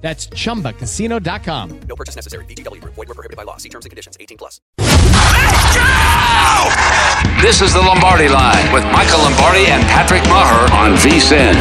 [0.00, 1.80] That's chumbacasino.com.
[1.88, 2.44] No purchase necessary.
[2.44, 2.94] VGW Group.
[2.94, 3.56] Void were prohibited by law.
[3.56, 4.16] See terms and conditions.
[4.20, 4.60] 18 plus.
[7.42, 11.54] This is the Lombardi Line with Michael Lombardi and Patrick Maher on VSIN.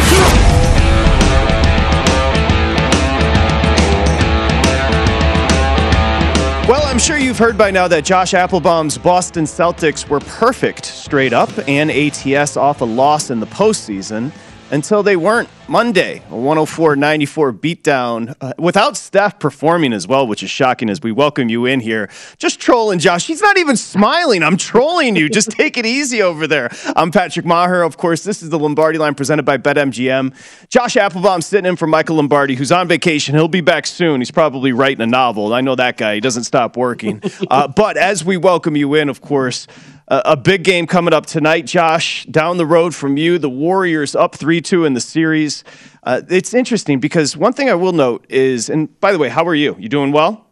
[6.67, 11.31] Well, I'm sure you've heard by now that Josh Appelbaum's Boston Celtics were perfect straight
[11.31, 14.31] up and ATS off a loss in the postseason
[14.71, 20.43] until they weren't Monday, a 104 94 beatdown uh, without Steph performing as well, which
[20.43, 22.09] is shocking as we welcome you in here.
[22.37, 23.25] Just trolling Josh.
[23.25, 24.43] He's not even smiling.
[24.43, 25.27] I'm trolling you.
[25.27, 26.69] Just take it easy over there.
[26.95, 27.81] I'm Patrick Maher.
[27.81, 30.33] Of course, this is the Lombardi line presented by BetMGM.
[30.69, 33.33] Josh Appelbaum sitting in for Michael Lombardi, who's on vacation.
[33.33, 34.21] He'll be back soon.
[34.21, 35.53] He's probably writing a novel.
[35.53, 36.15] I know that guy.
[36.15, 37.21] He doesn't stop working.
[37.49, 39.67] Uh, but as we welcome you in, of course,
[40.07, 42.25] a big game coming up tonight, Josh.
[42.25, 45.63] Down the road from you, the Warriors up 3 2 in the series.
[46.03, 49.45] Uh, it's interesting because one thing I will note is, and by the way, how
[49.47, 49.75] are you?
[49.79, 50.45] You doing well?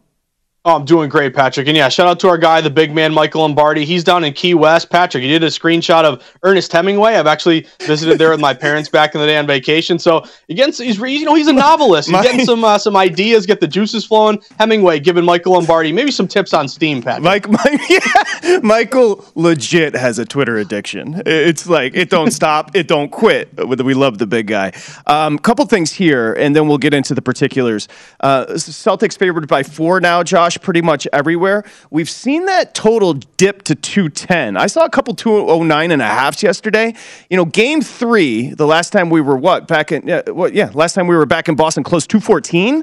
[0.66, 1.68] Oh, I'm doing great, Patrick.
[1.68, 3.84] And yeah, shout out to our guy, the big man, Michael Lombardi.
[3.84, 4.88] He's down in Key West.
[4.88, 7.16] Patrick, he did a screenshot of Ernest Hemingway.
[7.16, 9.98] I've actually visited there with my parents back in the day on vacation.
[9.98, 12.08] So again, he's you know he's a novelist.
[12.08, 14.40] He's getting some uh, some ideas, get the juices flowing.
[14.58, 17.24] Hemingway giving Michael Lombardi maybe some tips on Steam, Patrick.
[17.24, 21.22] Mike, Mike yeah, Michael legit has a Twitter addiction.
[21.26, 23.50] It's like it don't stop, it don't quit.
[23.66, 24.72] We love the big guy.
[25.06, 27.86] Um, couple things here, and then we'll get into the particulars.
[28.20, 31.64] Uh, Celtics favored by four now, Josh pretty much everywhere.
[31.90, 34.56] We've seen that total dip to 210.
[34.56, 36.94] I saw a couple 209 and a halfs yesterday.
[37.30, 39.68] You know, game three, the last time we were what?
[39.68, 42.82] Back in, uh, what, yeah, last time we were back in Boston, close 214.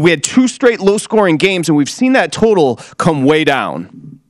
[0.00, 4.20] We had two straight low scoring games, and we've seen that total come way down.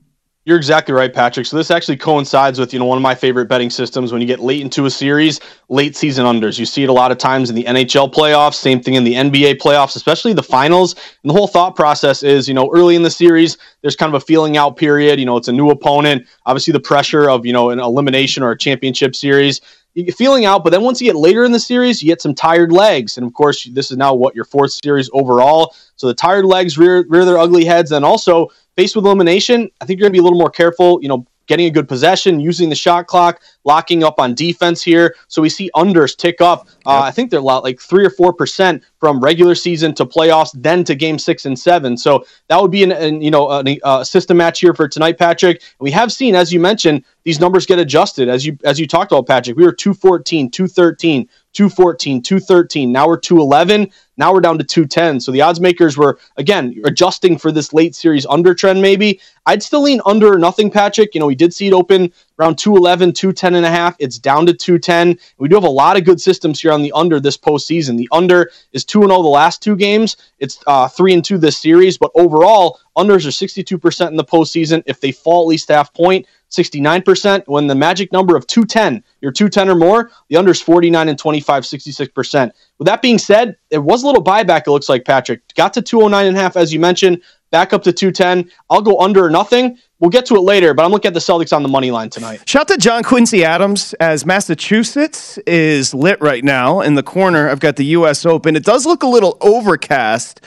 [0.44, 1.46] You're exactly right, Patrick.
[1.46, 4.10] So this actually coincides with you know one of my favorite betting systems.
[4.10, 5.38] When you get late into a series,
[5.68, 6.58] late season unders.
[6.58, 8.54] You see it a lot of times in the NHL playoffs.
[8.54, 10.94] Same thing in the NBA playoffs, especially the finals.
[11.22, 14.20] And the whole thought process is you know early in the series, there's kind of
[14.20, 15.20] a feeling out period.
[15.20, 16.26] You know, it's a new opponent.
[16.44, 19.60] Obviously, the pressure of you know an elimination or a championship series.
[19.94, 22.22] You get feeling out, but then once you get later in the series, you get
[22.22, 23.18] some tired legs.
[23.18, 25.76] And of course, this is now what your fourth series overall.
[25.96, 29.84] So the tired legs rear rear their ugly heads, and also faced with elimination, I
[29.84, 32.40] think you're going to be a little more careful, you know, getting a good possession,
[32.40, 35.14] using the shot clock, locking up on defense here.
[35.28, 36.68] So we see unders tick up.
[36.86, 40.06] Uh, I think they're a lot like three or four percent from regular season to
[40.06, 41.96] playoffs, then to game six and seven.
[41.96, 45.18] So that would be an, an you know a, a system match here for tonight,
[45.18, 45.62] Patrick.
[45.78, 49.12] We have seen, as you mentioned, these numbers get adjusted as you as you talked
[49.12, 49.56] about, Patrick.
[49.56, 52.90] We were 214, 213, 214, 213.
[52.90, 53.90] Now we're 211.
[54.16, 55.20] Now we're down to 210.
[55.20, 59.20] So the odds makers were, again, adjusting for this late series under trend, maybe.
[59.46, 61.14] I'd still lean under nothing, Patrick.
[61.14, 63.96] You know, we did see it open around 211, 210 and a half.
[63.98, 65.18] It's down to 210.
[65.38, 67.96] We do have a lot of good systems here on the under this postseason.
[67.96, 70.16] The under is 2 0 the last two games.
[70.38, 71.98] It's uh, 3 and 2 this series.
[71.98, 74.82] But overall, unders are 62% in the postseason.
[74.86, 77.44] If they fall at least half point, 69%.
[77.46, 81.64] When the magic number of 210, you're 210 or more, the under's 49 and 25,
[81.64, 82.50] 66%.
[82.78, 85.42] With that being said, it was a little buyback, it looks like, Patrick.
[85.54, 88.50] Got to 209 and a half, as you mentioned, back up to 210.
[88.70, 89.78] I'll go under or nothing.
[90.00, 92.10] We'll get to it later, but I'm looking at the Celtics on the money line
[92.10, 92.48] tonight.
[92.48, 96.80] Shout to John Quincy Adams as Massachusetts is lit right now.
[96.80, 98.26] In the corner, I've got the U.S.
[98.26, 98.56] Open.
[98.56, 100.40] It does look a little overcast.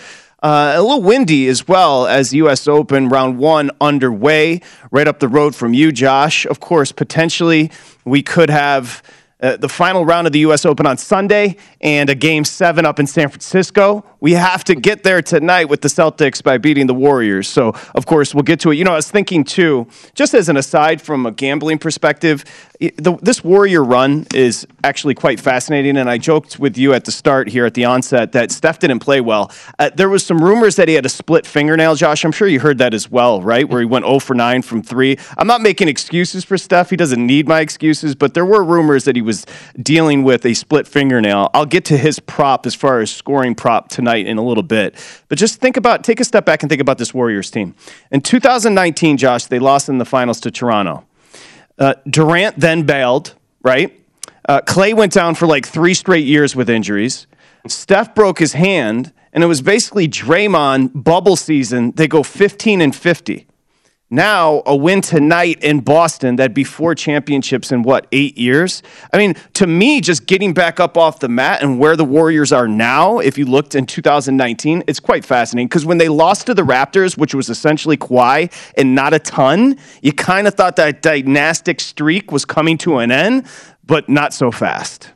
[0.46, 2.68] Uh, a little windy as well as U.S.
[2.68, 4.62] Open round one underway,
[4.92, 6.46] right up the road from you, Josh.
[6.46, 7.72] Of course, potentially
[8.06, 9.02] we could have
[9.42, 10.64] uh, the final round of the U.S.
[10.64, 14.06] Open on Sunday and a game seven up in San Francisco.
[14.20, 17.48] We have to get there tonight with the Celtics by beating the Warriors.
[17.48, 18.76] So, of course, we'll get to it.
[18.76, 22.46] You know, I was thinking too, just as an aside from a gambling perspective,
[22.80, 25.98] the, this Warrior run is actually quite fascinating.
[25.98, 29.00] And I joked with you at the start here at the onset that Steph didn't
[29.00, 29.52] play well.
[29.80, 32.26] Uh, there was some rumors that he had a split fingernail, Josh.
[32.26, 33.68] I'm sure you heard that as well, right?
[33.68, 35.18] Where he went 0 for 9 from three.
[35.38, 36.90] I'm not making excuses for Steph.
[36.90, 39.46] He doesn't need my excuses, but there were rumors that he was
[39.82, 41.50] dealing with a split fingernail.
[41.54, 44.96] I'll get to his prop as far as scoring prop tonight in a little bit.
[45.30, 47.76] But just think about, take a step back and think about this Warriors team.
[48.12, 51.06] In 2019, Josh, they lost in the finals to Toronto.
[51.78, 54.00] Uh, Durant then bailed, right?
[54.48, 57.28] Uh, Clay went down for like three straight years with injuries.
[57.68, 61.92] Steph broke his hand, and it was basically Draymond bubble season.
[61.92, 63.48] They go 15 and 50.
[64.12, 68.84] Now, a win tonight in Boston that before championships in what, eight years?
[69.12, 72.52] I mean, to me, just getting back up off the mat and where the Warriors
[72.52, 76.54] are now, if you looked in 2019, it's quite fascinating because when they lost to
[76.54, 81.02] the Raptors, which was essentially Kawhi and not a ton, you kind of thought that
[81.02, 83.48] dynastic streak was coming to an end,
[83.88, 85.15] but not so fast.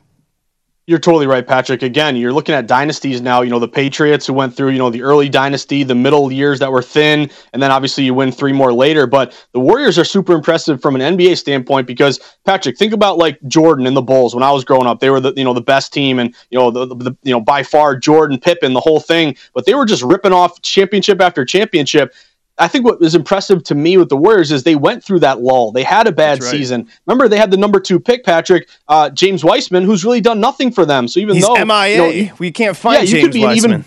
[0.90, 1.84] You're totally right, Patrick.
[1.84, 3.42] Again, you're looking at dynasties now.
[3.42, 6.58] You know, the Patriots who went through, you know, the early dynasty, the middle years
[6.58, 9.06] that were thin, and then obviously you win three more later.
[9.06, 13.38] But the Warriors are super impressive from an NBA standpoint because, Patrick, think about like
[13.46, 14.98] Jordan and the Bulls when I was growing up.
[14.98, 17.40] They were the, you know, the best team and, you know, the, the you know,
[17.40, 19.36] by far Jordan, Pippen, the whole thing.
[19.54, 22.12] But they were just ripping off championship after championship.
[22.60, 25.40] I think what was impressive to me with the Warriors is they went through that
[25.40, 25.72] lull.
[25.72, 26.50] They had a bad right.
[26.50, 26.88] season.
[27.06, 30.70] Remember, they had the number two pick, Patrick uh, James Wiseman, who's really done nothing
[30.70, 31.08] for them.
[31.08, 33.42] So even He's though MIA, you know, we can't find yeah, James you could be
[33.44, 33.80] Wiseman.
[33.80, 33.84] Even,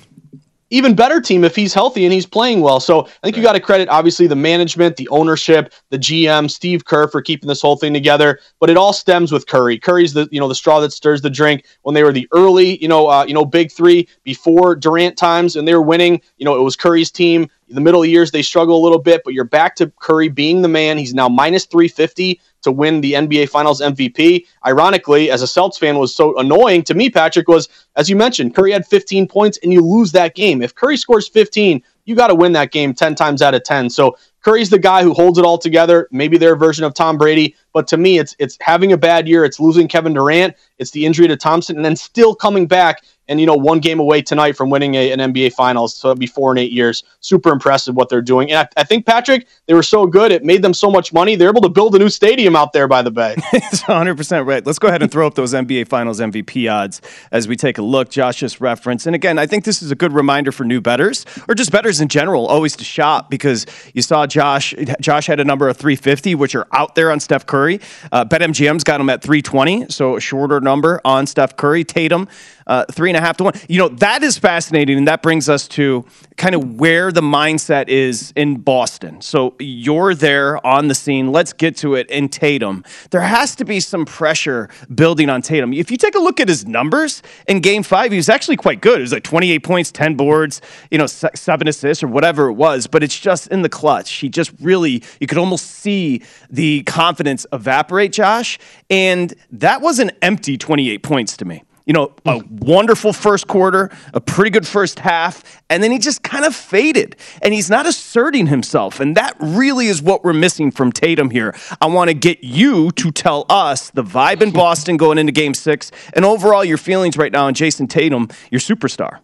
[0.74, 2.80] even better team if he's healthy and he's playing well.
[2.80, 3.38] So I think right.
[3.38, 7.48] you got to credit obviously the management, the ownership, the GM, Steve Kerr for keeping
[7.48, 8.40] this whole thing together.
[8.60, 9.78] But it all stems with Curry.
[9.78, 11.66] Curry's the you know the straw that stirs the drink.
[11.84, 15.56] When they were the early you know uh, you know big three before Durant times
[15.56, 17.48] and they were winning, you know it was Curry's team.
[17.70, 20.64] In the middle years they struggle a little bit, but you're back to Curry being
[20.64, 20.98] the man.
[20.98, 24.46] He's now minus 350 to win the NBA Finals MVP.
[24.66, 28.56] Ironically, as a Celtics fan, was so annoying to me, Patrick, was as you mentioned,
[28.56, 30.62] Curry had 15 points and you lose that game.
[30.62, 33.90] If Curry scores 15, you got to win that game 10 times out of 10.
[33.90, 36.08] So Curry's the guy who holds it all together.
[36.12, 39.46] Maybe their version of Tom Brady, but to me, it's it's having a bad year.
[39.46, 40.56] It's losing Kevin Durant.
[40.84, 44.00] It's the injury to Thompson, and then still coming back and you know one game
[44.00, 45.96] away tonight from winning a, an NBA Finals.
[45.96, 47.04] So it'll be four and eight years.
[47.22, 50.44] Super impressive what they're doing, and I, I, think Patrick, they were so good it
[50.44, 51.36] made them so much money.
[51.36, 53.36] They're able to build a new stadium out there by the bay.
[53.54, 54.66] it's 100 percent right.
[54.66, 57.02] Let's go ahead and throw up those NBA Finals MVP odds
[57.32, 58.10] as we take a look.
[58.10, 61.26] Josh just reference, and again, I think this is a good reminder for new betters
[61.48, 64.74] or just betters in general, always to shop because you saw Josh.
[65.00, 67.80] Josh had a number of 350, which are out there on Steph Curry.
[68.12, 70.73] Uh, BetMGM's got him at 320, so a shorter number
[71.06, 71.84] on Steph Curry.
[71.84, 72.28] Tatum
[72.68, 73.54] uh, three and a half to one.
[73.68, 74.98] You know, that is fascinating.
[74.98, 76.06] And that brings us to
[76.38, 79.22] kind of where the mindset is in Boston.
[79.22, 81.32] So you're there on the scene.
[81.32, 82.84] Let's get to it in Tatum.
[83.12, 85.74] There has to be some pressure building on Tatum.
[85.74, 88.82] If you take a look at his numbers in game five, he was actually quite
[88.82, 89.00] good.
[89.00, 92.88] It was like 28 points, 10 boards, you know, seven assists or whatever it was.
[92.88, 94.12] But it's just in the clutch.
[94.14, 98.60] He just really, you could almost see the confidence evaporate, Josh.
[98.90, 103.90] And that was an empty 28 points to me you know, a wonderful first quarter,
[104.14, 107.16] a pretty good first half, and then he just kind of faded.
[107.42, 109.00] And he's not asserting himself.
[109.00, 111.56] And that really is what we're missing from Tatum here.
[111.82, 115.54] I want to get you to tell us the vibe in Boston going into game
[115.54, 119.20] six and overall your feelings right now on Jayson Tatum, your superstar.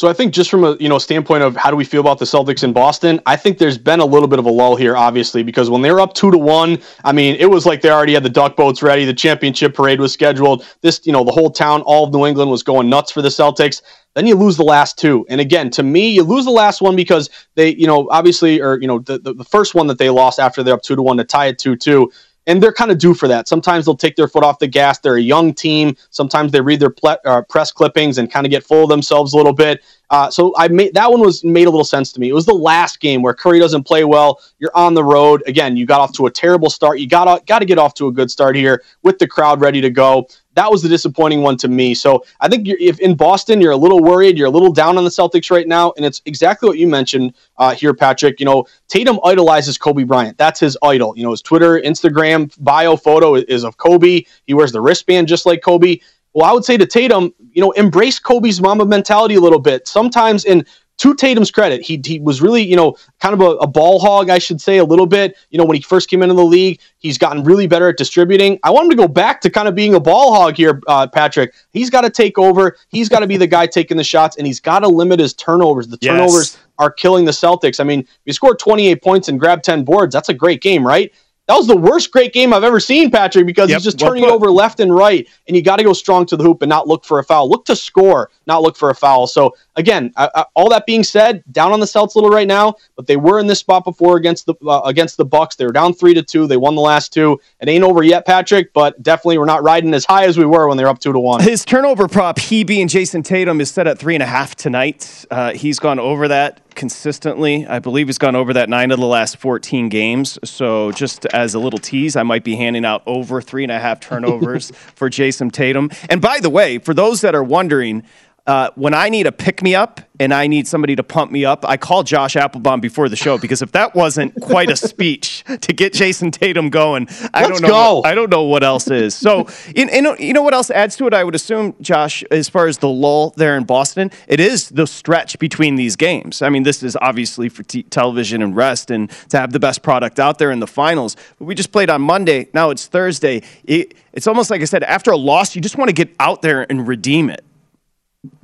[0.00, 2.18] So I think just from a you know standpoint of how do we feel about
[2.18, 4.96] the Celtics in Boston, I think there's been a little bit of a lull here,
[4.96, 7.90] obviously, because when they were up two to one, I mean, it was like they
[7.90, 9.04] already had the duck boats ready.
[9.04, 10.64] The championship parade was scheduled.
[10.80, 13.28] This, you know, the whole town, all of New England was going nuts for the
[13.28, 13.82] Celtics.
[14.14, 15.26] Then you lose the last two.
[15.28, 18.80] And again, to me, you lose the last one because they, you know, obviously, or,
[18.80, 21.02] you know, the, the, the first one that they lost after they're up two to
[21.02, 22.10] one to tie it 2 2
[22.46, 23.48] and they're kind of due for that.
[23.48, 24.98] Sometimes they'll take their foot off the gas.
[24.98, 25.96] They're a young team.
[26.10, 29.34] Sometimes they read their ple- uh, press clippings and kind of get full of themselves
[29.34, 29.82] a little bit.
[30.10, 32.28] Uh, so I made that one was made a little sense to me.
[32.28, 34.40] It was the last game where Curry doesn't play well.
[34.58, 35.76] You're on the road again.
[35.76, 36.98] You got off to a terrible start.
[36.98, 39.80] You got got to get off to a good start here with the crowd ready
[39.80, 40.26] to go
[40.60, 41.94] that was the disappointing one to me.
[41.94, 45.04] So I think if in Boston you're a little worried, you're a little down on
[45.04, 48.38] the Celtics right now, and it's exactly what you mentioned uh, here, Patrick.
[48.40, 50.36] You know, Tatum idolizes Kobe Bryant.
[50.36, 51.16] That's his idol.
[51.16, 54.24] You know, his Twitter, Instagram bio photo is of Kobe.
[54.46, 55.96] He wears the wristband just like Kobe.
[56.34, 59.88] Well, I would say to Tatum, you know, embrace Kobe's Mamba mentality a little bit.
[59.88, 60.66] Sometimes, in
[61.00, 64.28] to Tatum's credit, he, he was really, you know, kind of a, a, ball hog,
[64.28, 65.34] I should say, a little bit.
[65.48, 68.58] You know, when he first came into the league, he's gotten really better at distributing.
[68.64, 71.06] I want him to go back to kind of being a ball hog here, uh,
[71.06, 71.54] Patrick.
[71.72, 72.76] He's got to take over.
[72.88, 75.32] He's got to be the guy taking the shots, and he's got to limit his
[75.32, 75.88] turnovers.
[75.88, 76.58] The turnovers yes.
[76.78, 77.80] are killing the Celtics.
[77.80, 80.12] I mean, if he scored 28 points and grabbed 10 boards.
[80.12, 81.10] That's a great game, right?
[81.50, 84.22] That was the worst great game I've ever seen, Patrick, because yep, he's just turning
[84.22, 86.68] it over left and right, and you got to go strong to the hoop and
[86.68, 87.48] not look for a foul.
[87.50, 89.26] Look to score, not look for a foul.
[89.26, 92.46] So again, I, I, all that being said, down on the Celts a little right
[92.46, 95.56] now, but they were in this spot before against the uh, against the Bucks.
[95.56, 96.46] They were down three to two.
[96.46, 97.40] They won the last two.
[97.60, 100.68] It ain't over yet, Patrick, but definitely we're not riding as high as we were
[100.68, 101.42] when they were up two to one.
[101.42, 105.24] His turnover prop, he being Jayson Tatum, is set at three and a half tonight.
[105.32, 107.66] Uh, he's gone over that consistently.
[107.66, 110.38] I believe he's gone over that nine of the last 14 games.
[110.44, 113.78] So, just as a little tease, I might be handing out over three and a
[113.78, 115.90] half turnovers for Jayson Tatum.
[116.08, 118.04] And by the way, for those that are wondering,
[118.46, 121.44] uh, when I need a pick me up and I need somebody to pump me
[121.44, 125.44] up, I call Josh Appelbaum before the show because if that wasn't quite a speech
[125.60, 127.68] to get Jayson Tatum going, I Let's don't know.
[127.68, 127.94] Go.
[127.96, 129.14] What, I don't know what else is.
[129.14, 131.14] So, in, in, you know what else adds to it?
[131.14, 134.86] I would assume, Josh, as far as the lull there in Boston, it is the
[134.86, 136.42] stretch between these games.
[136.42, 139.82] I mean, this is obviously for t- television and rest and to have the best
[139.82, 141.16] product out there in the finals.
[141.38, 142.48] But we just played on Monday.
[142.52, 143.42] Now it's Thursday.
[143.64, 146.42] It, it's almost like I said, after a loss, you just want to get out
[146.42, 147.44] there and redeem it.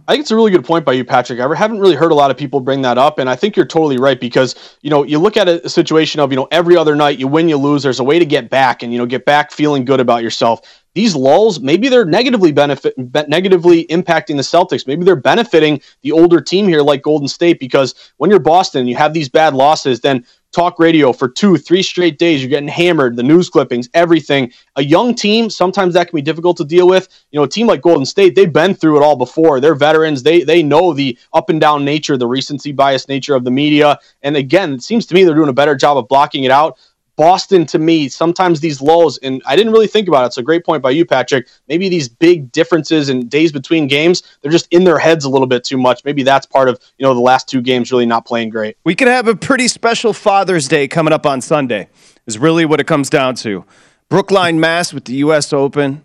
[0.08, 1.40] I think it's a really good point by you, Patrick.
[1.40, 3.66] I haven't really heard a lot of people bring that up, and I think you're
[3.66, 6.94] totally right because you know you look at a, situation of you know every other
[6.94, 7.82] night you win, you lose.
[7.82, 10.82] There's a way to get back, and you know get back feeling good about yourself.
[10.94, 12.94] These lulls, maybe they're negatively benefit
[13.28, 14.86] negatively impacting the Celtics.
[14.86, 18.88] Maybe they're benefiting the older team here, like Golden State, because when you're Boston, and
[18.88, 22.40] you have these bad losses, then talk radio for two, three straight days.
[22.42, 24.52] You're getting hammered, the news clippings, everything.
[24.76, 27.08] A young team, sometimes that can be difficult to deal with.
[27.30, 29.60] You know, a team like Golden State, they've been through it all before.
[29.60, 30.22] They're veterans.
[30.22, 33.98] They they know the up and down nature, the recency bias nature of the media.
[34.22, 36.78] And again, it seems to me they're doing a better job of blocking it out.
[37.16, 40.26] Boston to me, sometimes these lows, and I didn't really think about it.
[40.26, 41.49] It's a great point by you, Patrick.
[41.66, 45.46] Maybe these big differences in days between games, they're just in their heads a little
[45.46, 46.04] bit too much.
[46.04, 48.76] Maybe that's part of, you know, the last two games really not playing great.
[48.85, 51.88] We could have a pretty special Father's Day coming up on Sunday,
[52.26, 53.64] is really what it comes down to.
[54.08, 55.52] Brookline, Mass with the U.S.
[55.52, 56.04] Open.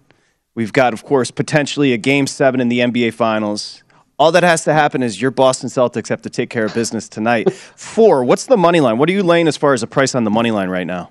[0.56, 3.84] We've got, of course, potentially a game seven in the NBA Finals.
[4.22, 7.10] All that has to happen is your Boston Celtics have to take care of business
[7.10, 7.52] tonight.
[7.52, 9.00] Four, what's the money line?
[9.00, 11.10] What are you laying as far as a price on the money line right now?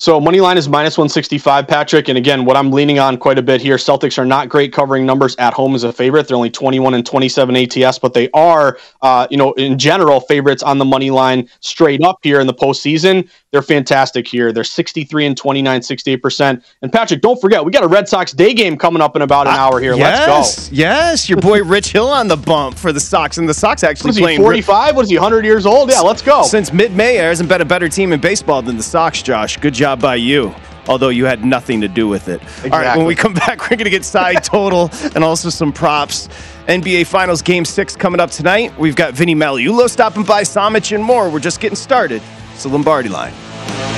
[0.00, 2.06] So money line is minus 165, Patrick.
[2.08, 5.06] And again, what I'm leaning on quite a bit here, Celtics are not great covering
[5.06, 6.28] numbers at home as a favorite.
[6.28, 10.62] They're only 21 and 27 ATS, but they are, uh, you know, in general, favorites
[10.62, 13.26] on the money line straight up here in the postseason.
[13.50, 14.52] They're fantastic here.
[14.52, 16.62] They're 63 and 29, 68%.
[16.82, 19.46] And Patrick, don't forget, we got a Red Sox day game coming up in about
[19.46, 19.94] an uh, hour here.
[19.94, 20.74] Yes, Let's go.
[20.76, 23.38] Yes, your boy Rich Hill on the bump for the Sox.
[23.38, 24.40] And the Sox actually what playing.
[24.40, 24.96] 45?
[24.96, 25.90] What is he, 100 years old?
[25.90, 26.42] Yeah, let's go.
[26.42, 29.56] Since mid May, there hasn't been a better team in baseball than the Sox, Josh.
[29.56, 30.54] Good job by you
[30.88, 32.40] although you had nothing to do with it.
[32.40, 32.70] Exactly.
[32.70, 35.70] All right, when we come back, we're going to get side total and also some
[35.70, 36.28] props.
[36.66, 38.76] NBA Finals Game 6 coming up tonight.
[38.78, 41.30] We've got Vinny Magliulo stopping by, Samich, and more.
[41.30, 42.22] We're just getting started.
[42.58, 43.97] It's the Lombardi line.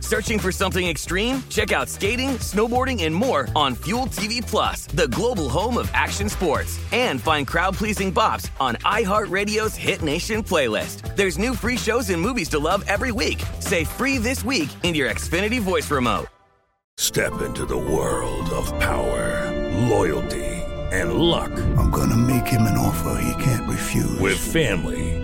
[0.01, 1.41] Searching for something extreme?
[1.47, 6.27] Check out skating, snowboarding, and more on Fuel TV Plus, the global home of action
[6.27, 6.77] sports.
[6.91, 11.15] And find crowd-pleasing bops on iHeartRadio's Hit Nation playlist.
[11.15, 13.41] There's new free shows and movies to love every week.
[13.59, 16.27] Say free this week in your Xfinity voice remote.
[16.97, 19.49] Step into the world of power,
[19.87, 20.45] loyalty,
[20.91, 21.51] and luck.
[21.77, 24.19] I'm gonna make him an offer he can't refuse.
[24.19, 25.10] With family,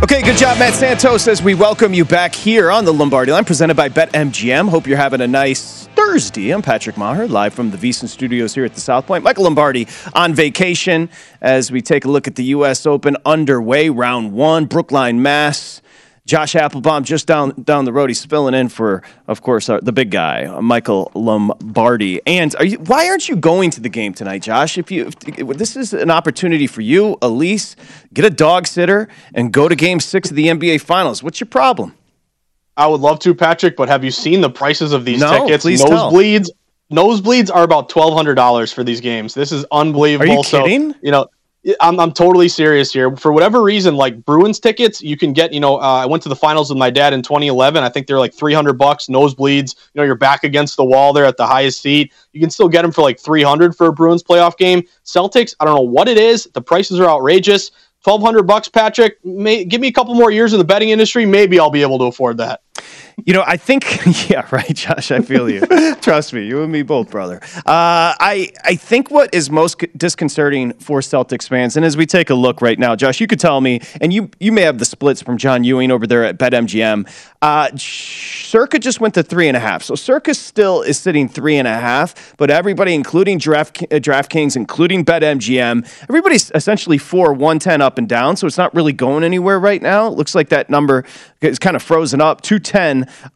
[0.00, 3.44] Okay, good job, Matt Santos, as we welcome you back here on the Lombardi line,
[3.44, 4.68] presented by BetMGM.
[4.68, 6.52] Hope you're having a nice Thursday.
[6.52, 9.24] I'm Patrick Maher, live from the VSiN studios here at the South Point.
[9.24, 12.86] Michael Lombardi on vacation as we take a look at the U.S.
[12.86, 15.82] Open underway, round one, Brookline, Mass.
[16.28, 18.10] Josh Appelbaum just down down the road.
[18.10, 22.20] He's filling in for, of course, our, the big guy, Michael Lombardi.
[22.26, 24.76] And are you, why aren't you going to the game tonight, Josh?
[24.76, 25.18] If you, if,
[25.56, 27.76] this is an opportunity for you, Elise,
[28.12, 31.22] get a dog sitter and go to Game Six of the NBA Finals.
[31.22, 31.94] What's your problem?
[32.76, 35.64] I would love to, Patrick, but have you seen the prices of these No, tickets?
[35.64, 36.12] please tell.
[36.12, 36.48] Nosebleeds.
[36.92, 39.32] Nosebleeds are about twelve hundred dollars for these games.
[39.32, 40.30] This is unbelievable.
[40.30, 40.94] Are you So, kidding?
[41.02, 41.26] you know,
[41.80, 43.14] I'm I'm totally serious here.
[43.16, 45.52] For whatever reason, like Bruins tickets, you can get.
[45.52, 47.82] You know, uh, I went to the finals with my dad in 2011.
[47.82, 49.06] I think they're like 300 bucks.
[49.06, 49.74] Nosebleeds.
[49.92, 52.12] You know, you're back against the wall there at the highest seat.
[52.32, 54.82] You can still get them for like 300 for a Bruins playoff game.
[55.04, 56.44] Celtics, I don't know what it is.
[56.54, 57.72] The prices are outrageous.
[58.04, 59.22] 1200 bucks, Patrick.
[59.24, 61.26] May, give me a couple more years in the betting industry.
[61.26, 62.60] Maybe I'll be able to afford that.
[63.24, 63.84] You know, I think,
[64.30, 65.10] yeah, right, Josh.
[65.10, 65.60] I feel you.
[66.00, 67.40] Trust me, you and me both, brother.
[67.58, 72.30] Uh, I I think what is most disconcerting for Celtics fans, and as we take
[72.30, 74.84] a look right now, Josh, you could tell me, and you you may have the
[74.84, 77.08] splits from John Ewing over there at BetMGM.
[77.42, 81.56] Uh, Circa just went to three and a half, so Circa still is sitting three
[81.56, 87.58] and a half, but everybody, including Draft uh, DraftKings, including BetMGM, everybody's essentially four one
[87.58, 90.06] ten up and down, so it's not really going anywhere right now.
[90.06, 91.04] It looks like that number
[91.40, 92.77] is kind of frozen up, two ten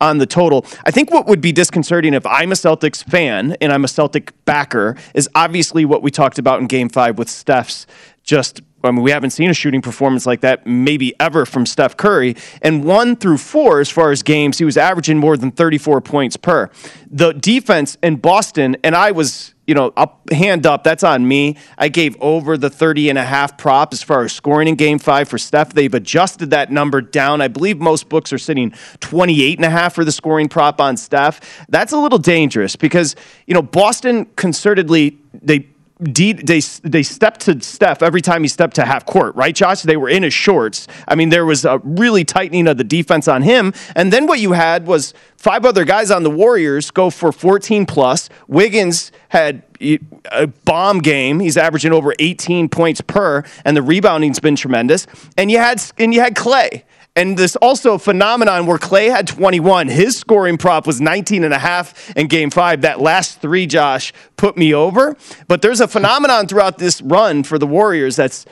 [0.01, 0.65] on the total.
[0.85, 4.33] I think what would be disconcerting if I'm a Celtics fan and I'm a Celtic
[4.45, 7.87] backer is obviously what we talked about in Game Five with Steph's
[8.23, 8.61] just.
[8.85, 12.35] I mean, we haven't seen a shooting performance like that maybe ever from Steph Curry.
[12.63, 16.37] And one through four, as far as games, he was averaging more than 34 points
[16.37, 16.69] per.
[17.09, 21.59] The defense in Boston, and I was, you know, up, hand up, that's on me.
[21.79, 24.99] I gave over the 30 and a half prop as far as scoring in game
[24.99, 25.75] five for Steph.
[25.75, 27.41] They've adjusted that number down.
[27.41, 30.97] I believe most books are sitting 28 and a half for the scoring prop on
[30.97, 31.65] Steph.
[31.69, 33.15] That's a little dangerous because,
[33.47, 35.69] you know, Boston concertedly, they
[36.03, 39.83] They they stepped to Steph every time he stepped to half court, right, Josh?
[39.83, 40.89] They were in his shorts.
[41.07, 43.73] I mean, there was a really tightening of the defense on him.
[43.95, 47.87] And then what you had was five other guys on the Warriors go for 14
[47.87, 48.29] plus.
[48.49, 51.41] Wiggins had a bomb game.
[51.41, 55.07] He's averaging over 18 points per, and the rebounding's been tremendous.
[55.37, 56.85] And you had and you had Clay.
[57.15, 59.89] And this also phenomenon where Clay had 21.
[59.89, 62.81] His scoring prop was 19 and a half in game five.
[62.81, 65.15] That last three, Josh, put me over.
[65.47, 68.47] But there's a phenomenon throughout this run for the Warriors that's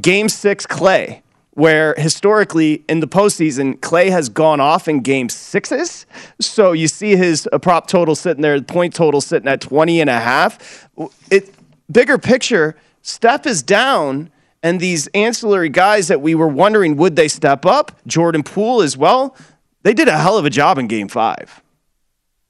[0.00, 6.06] game six Clay, where historically in the postseason, Clay has gone off in game sixes.
[6.40, 10.08] So you see his uh, prop total sitting there, point total sitting at 20 and
[10.08, 10.88] a half.
[11.30, 11.54] It,
[11.92, 14.30] bigger picture, Steph is down
[14.66, 18.96] and these ancillary guys that we were wondering would they step up, Jordan Poole as
[18.96, 19.36] well,
[19.84, 21.62] they did a hell of a job in game five.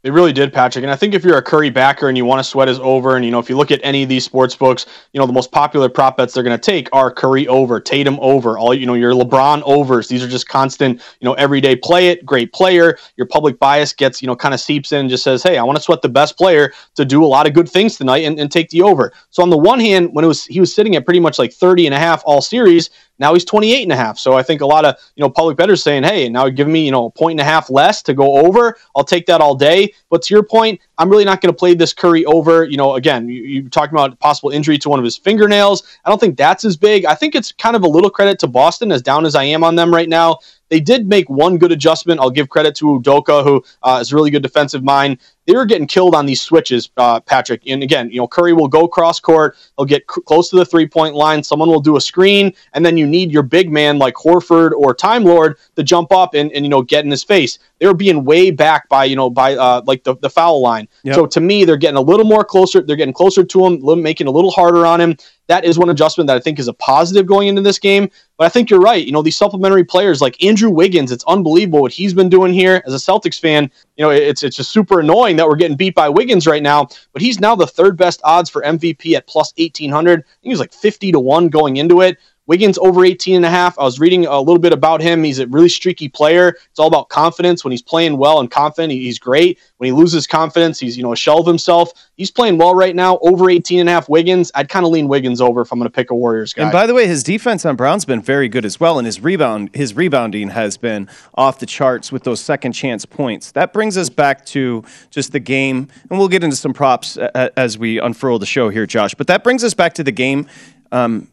[0.07, 0.85] They really did, Patrick.
[0.85, 3.17] And I think if you're a Curry backer and you want to sweat his over,
[3.17, 5.33] and you know, if you look at any of these sports books, you know, the
[5.33, 8.87] most popular prop bets they're going to take are Curry over, Tatum over, all you
[8.87, 10.07] know, your LeBron overs.
[10.07, 12.97] These are just constant, you know, everyday play it, great player.
[13.17, 15.65] Your public bias gets, you know, kind of seeps in and just says, hey, I
[15.65, 18.39] want to sweat the best player to do a lot of good things tonight and,
[18.39, 19.13] and take the over.
[19.31, 21.53] So on the one hand, when it was he was sitting at pretty much like
[21.53, 24.19] 30 and a half all series, now he's 28 and a half.
[24.19, 26.85] So I think a lot of, you know, public bettors saying, hey, now give me,
[26.85, 28.77] you know, a point and a half less to go over.
[28.95, 29.93] I'll take that all day.
[30.11, 32.65] But to your point, I'm really not going to play this Curry over.
[32.65, 35.83] You know, again, you, you talking about possible injury to one of his fingernails.
[36.05, 37.05] I don't think that's as big.
[37.05, 39.65] I think it's kind of a little credit to Boston, as down as I am
[39.65, 40.39] on them right now.
[40.69, 42.21] They did make one good adjustment.
[42.21, 45.19] I'll give credit to Udoka, who uh, is a really good defensive mind.
[45.47, 47.63] They were getting killed on these switches, uh, Patrick.
[47.69, 49.57] And again, you know, Curry will go cross court.
[49.77, 51.43] He'll get c- close to the three point line.
[51.45, 54.93] Someone will do a screen, and then you need your big man like Horford or
[54.93, 57.61] Time Lord to jump up and, and you know get in his face.
[57.79, 60.89] They were being way back by you know by uh, like the, the foul line.
[61.05, 61.15] Yep.
[61.15, 62.83] So to me, they're getting a little more closer.
[62.83, 65.17] They're getting closer to him, making a little harder on him.
[65.49, 68.11] That is one adjustment that I think is a positive going into this game.
[68.37, 69.05] But I think you're right.
[69.05, 72.83] You know, these supplementary players like Andrew Wiggins, it's unbelievable what he's been doing here.
[72.87, 75.95] As a Celtics fan, you know, it's it's just super annoying that we're getting beat
[75.95, 76.89] by Wiggins right now.
[77.13, 80.21] But he's now the third best odds for MVP at plus 1800.
[80.21, 82.19] I think he was like 50 to 1 going into it.
[82.47, 83.79] Wiggins over 18 and a half.
[83.79, 85.25] I was reading a little bit about him.
[85.25, 86.57] He's a really streaky player.
[86.71, 87.65] It's all about confidence.
[87.65, 89.59] When he's playing well and confident, he's great.
[89.79, 91.91] When he loses confidence, he's, you know, a shell of himself.
[92.17, 93.19] He's playing well right now.
[93.19, 94.51] Over 18 and a half Wiggins.
[94.55, 96.63] I'd kind of lean Wiggins over if I'm going to pick a Warriors guy.
[96.63, 99.21] And by the way, his defense on Brown's been very good as well, and his
[99.21, 103.53] rebound his rebounding has been off the charts with those second chance points.
[103.53, 107.77] That brings us back to just the game, and we'll get into some props as
[107.77, 109.15] we unfurl the show here, Josh.
[109.15, 110.47] But that brings us back to the game.
[110.93, 111.29] Um,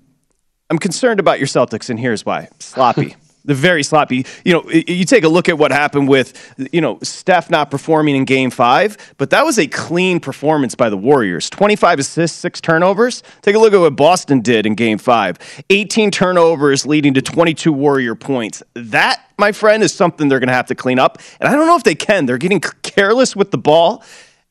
[0.73, 3.15] I'm concerned about your Celtics, and here's why: sloppy.
[3.45, 4.25] The very sloppy.
[4.45, 8.15] You know, you take a look at what happened with, you know, Steph not performing
[8.15, 11.49] in game five, but that was a clean performance by the Warriors.
[11.49, 13.21] 25 assists, six turnovers.
[13.41, 17.73] Take a look at what Boston did in game five 18 turnovers leading to 22
[17.73, 18.63] Warrior points.
[18.75, 21.17] That, my friend, is something they're going to have to clean up.
[21.41, 22.25] And I don't know if they can.
[22.27, 24.05] They're getting careless with the ball.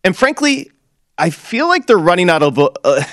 [0.04, 0.70] And frankly,
[1.16, 3.04] I feel like they're running out of, uh,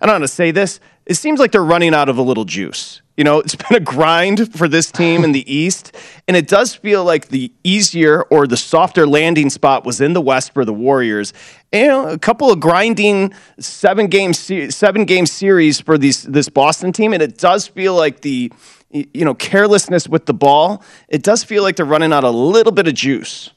[0.00, 0.80] I don't know how to say this.
[1.06, 3.00] It seems like they're running out of a little juice.
[3.16, 5.96] You know, it's been a grind for this team in the East,
[6.28, 10.20] and it does feel like the easier or the softer landing spot was in the
[10.20, 11.32] West for the Warriors.
[11.72, 17.12] And, a couple of grinding seven game seven game series for these this Boston team,
[17.12, 18.52] and it does feel like the
[18.90, 20.82] you know carelessness with the ball.
[21.08, 23.50] It does feel like they're running out a little bit of juice.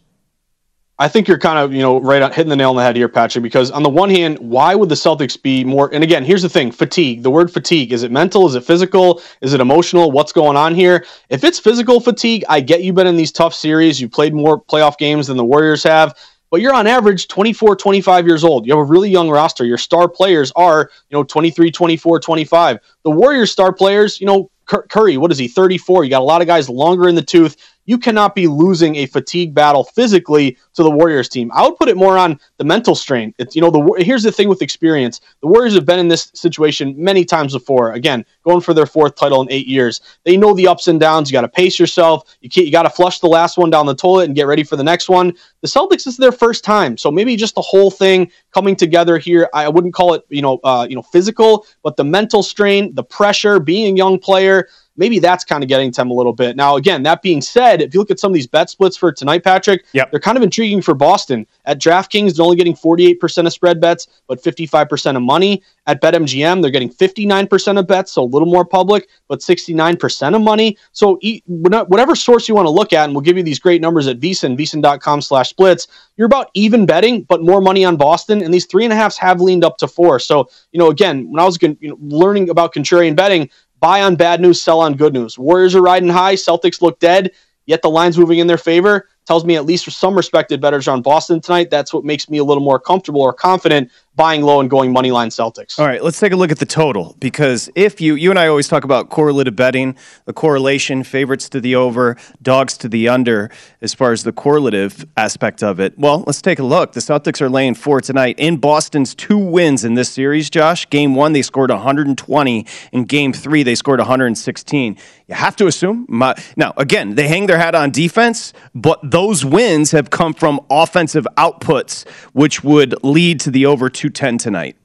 [1.01, 2.97] I think you're kind of, you know, right on hitting the nail on the head
[2.97, 6.25] here, Patrick, because on the one hand, why would the Celtics be more and again,
[6.25, 7.23] here's the thing, fatigue.
[7.23, 8.45] The word fatigue, is it mental?
[8.47, 9.21] Is it physical?
[9.39, 10.11] Is it emotional?
[10.11, 11.05] What's going on here?
[11.29, 14.61] If it's physical fatigue, I get you've been in these tough series, you played more
[14.61, 16.15] playoff games than the Warriors have,
[16.51, 18.65] but you're on average 24, 25 years old.
[18.65, 19.63] You have a really young roster.
[19.63, 22.79] Your star players are, you know, 23, 24, 25.
[23.03, 26.03] The Warriors star players, you know, Curry, what is he, 34?
[26.03, 27.55] You got a lot of guys longer in the tooth.
[27.85, 31.51] You cannot be losing a fatigue battle physically to the Warriors team.
[31.53, 33.33] I would put it more on the mental strain.
[33.37, 35.21] It's you know the here's the thing with experience.
[35.41, 37.93] The Warriors have been in this situation many times before.
[37.93, 40.01] Again, going for their fourth title in eight years.
[40.23, 41.29] They know the ups and downs.
[41.29, 42.35] You got to pace yourself.
[42.41, 44.63] You can't, you got to flush the last one down the toilet and get ready
[44.63, 45.33] for the next one.
[45.61, 49.17] The Celtics this is their first time, so maybe just the whole thing coming together
[49.17, 49.49] here.
[49.53, 53.03] I wouldn't call it you know uh, you know physical, but the mental strain, the
[53.03, 56.55] pressure, being a young player maybe that's kind of getting to them a little bit.
[56.55, 59.11] Now, again, that being said, if you look at some of these bet splits for
[59.11, 60.11] tonight, Patrick, Yep.
[60.11, 61.47] they're kind of intriguing for Boston.
[61.65, 65.63] At DraftKings, they're only getting 48% of spread bets, but 55% of money.
[65.87, 70.41] At BetMGM, they're getting 59% of bets, so a little more public, but 69% of
[70.41, 70.77] money.
[70.91, 74.05] So whatever source you want to look at, and we'll give you these great numbers
[74.07, 78.43] at VSiN, VSiN.com slash splits, you're about even betting, but more money on Boston.
[78.43, 80.19] And these three and a halfs have leaned up to four.
[80.19, 84.15] So, you know, again, when I was you know, learning about contrarian betting, buy on
[84.15, 85.37] bad news, sell on good news.
[85.37, 87.31] Warriors are riding high, Celtics look dead,
[87.65, 89.07] yet the line's moving in their favor.
[89.29, 91.69] Tells me at least for some respected bettors on Boston tonight.
[91.69, 95.11] That's what makes me a little more comfortable or confident buying low and going money
[95.11, 95.79] line Celtics.
[95.79, 98.47] All right, let's take a look at the total because if you you and I
[98.47, 103.49] always talk about correlative betting, the correlation favorites to the over, dogs to the under
[103.81, 105.97] as far as the correlative aspect of it.
[105.97, 106.91] Well, let's take a look.
[106.91, 110.89] The Celtics are laying 4 tonight in Boston's two wins in this series, Josh.
[110.89, 114.97] Game 1 they scored 120, in game 3 they scored 116.
[115.27, 119.43] You have to assume my, now again, they hang their hat on defense, but those
[119.43, 124.77] wins have come from offensive outputs which would lead to the over 210 tonight.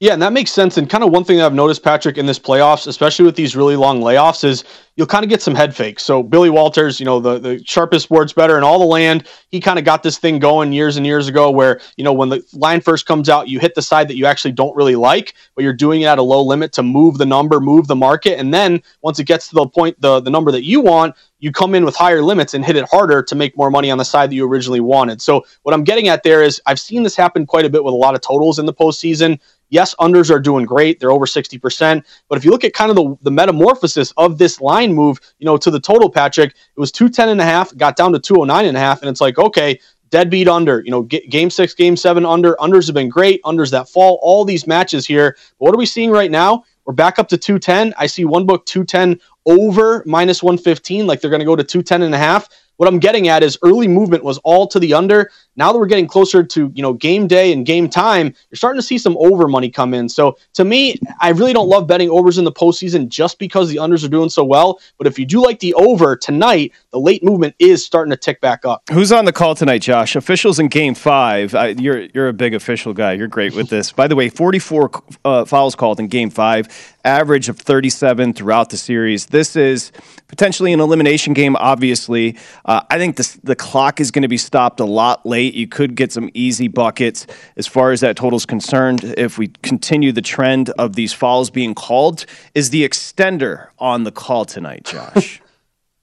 [0.00, 0.76] Yeah, and that makes sense.
[0.76, 3.54] And kind of one thing that I've noticed, Patrick, in this playoffs, especially with these
[3.54, 4.64] really long layoffs, is
[4.96, 6.02] you'll kind of get some head fakes.
[6.02, 9.60] So Billy Walters, you know, the, the sharpest sports better in all the land, he
[9.60, 12.44] kind of got this thing going years and years ago where, you know, when the
[12.52, 15.62] line first comes out, you hit the side that you actually don't really like, but
[15.62, 18.38] you're doing it at a low limit to move the number, move the market.
[18.38, 21.52] And then once it gets to the point, the, the number that you want, you
[21.52, 24.04] come in with higher limits and hit it harder to make more money on the
[24.04, 25.20] side that you originally wanted.
[25.20, 27.92] So what I'm getting at there is I've seen this happen quite a bit with
[27.92, 29.38] a lot of totals in the postseason.
[29.68, 31.00] Yes, unders are doing great.
[31.00, 32.02] They're over 60%.
[32.30, 35.44] But if you look at kind of the, the metamorphosis of this line move, you
[35.44, 38.64] know, to the total, Patrick, it was 210 and a half, got down to 209
[38.64, 39.02] and a half.
[39.02, 39.78] And it's like, okay,
[40.08, 42.54] deadbeat under, you know, game six, game seven under.
[42.54, 43.42] Unders have been great.
[43.42, 45.36] Unders that fall, all these matches here.
[45.58, 46.64] But what are we seeing right now?
[46.86, 47.94] We're back up to 210.
[47.96, 52.02] I see one book 210 over minus 115, like they're going to go to 210
[52.02, 52.48] and a half.
[52.76, 55.30] What I'm getting at is early movement was all to the under.
[55.56, 58.80] Now that we're getting closer to you know game day and game time, you're starting
[58.80, 60.08] to see some over money come in.
[60.08, 63.76] So to me, I really don't love betting overs in the postseason just because the
[63.76, 64.80] unders are doing so well.
[64.98, 68.40] But if you do like the over tonight, the late movement is starting to tick
[68.40, 68.82] back up.
[68.90, 70.16] Who's on the call tonight, Josh?
[70.16, 71.54] Officials in Game Five.
[71.54, 73.12] Uh, you're you're a big official guy.
[73.12, 73.92] You're great with this.
[73.92, 74.90] By the way, 44
[75.24, 79.26] uh, fouls called in Game Five, average of 37 throughout the series.
[79.26, 79.92] This is
[80.26, 81.54] potentially an elimination game.
[81.56, 85.54] Obviously, uh, I think the clock is going to be stopped a lot late.
[85.54, 89.04] You could get some easy buckets as far as that total is concerned.
[89.16, 94.12] If we continue the trend of these fouls being called, is the extender on the
[94.12, 95.40] call tonight, Josh?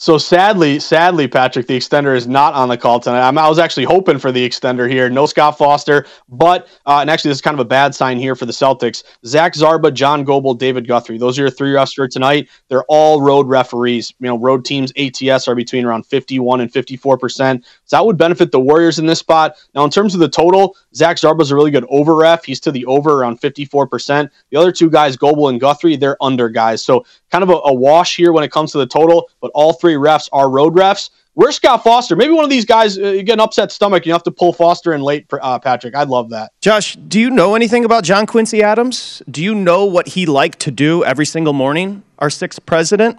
[0.02, 3.22] So sadly, sadly, Patrick, the extender is not on the call tonight.
[3.22, 5.12] I'm, i was actually hoping for the extender here.
[5.12, 8.34] No Scott Foster, but uh, and actually this is kind of a bad sign here
[8.34, 9.04] for the Celtics.
[9.28, 11.20] Zach Zarba, John Goble, David Guthrie.
[11.20, 12.50] Those are your three roster tonight.
[12.68, 14.12] They're all road referees.
[14.20, 17.64] You know, road teams ATS are between around 51 and 54 percent.
[17.86, 19.56] So that would benefit the Warriors in this spot.
[19.76, 22.44] Now, in terms of the total, Zach Zarba is a really good over ref.
[22.44, 24.32] He's to the over around 54 percent.
[24.50, 26.84] The other two guys, Goble and Guthrie, they're under guys.
[26.84, 29.30] So kind of a, a wash here when it comes to the total.
[29.42, 31.10] But all three refs are road refs.
[31.34, 32.18] Where's Scott Foster?
[32.18, 34.52] Maybe one of these guys, uh, you get an upset stomach, you have to pull
[34.52, 35.96] Foster in late, uh, Patrick.
[35.96, 36.52] I'd love that.
[36.60, 39.24] Josh, do you know anything about John Quincy Adams?
[39.32, 43.18] Do you know what he liked to do every single morning, our sixth president?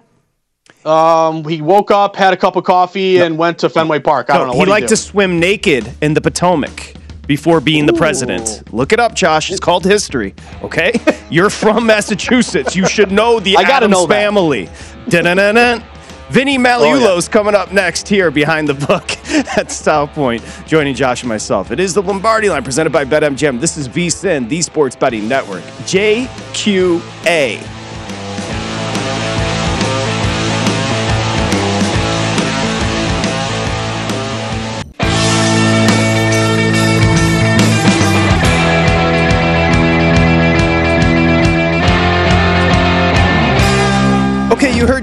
[0.85, 3.25] Um, he woke up, had a cup of coffee, no.
[3.25, 4.29] and went to Fenway Park.
[4.29, 4.63] I no, don't know.
[4.63, 7.87] He liked to swim naked in the Potomac before being Ooh.
[7.87, 8.71] the president.
[8.73, 9.49] Look it up, Josh.
[9.49, 10.35] It's called history.
[10.61, 10.93] Okay,
[11.29, 12.75] you're from Massachusetts.
[12.75, 14.69] You should know the I Adams know family.
[16.29, 17.31] Vinny Magliulo's oh, yeah.
[17.31, 19.11] coming up next here behind the book
[19.57, 21.71] at South Point, joining Josh and myself.
[21.71, 23.59] It is the Lombardi line presented by BetMGM.
[23.59, 25.63] This is VSIN, the Sports Betting Network.
[25.85, 27.82] JQA.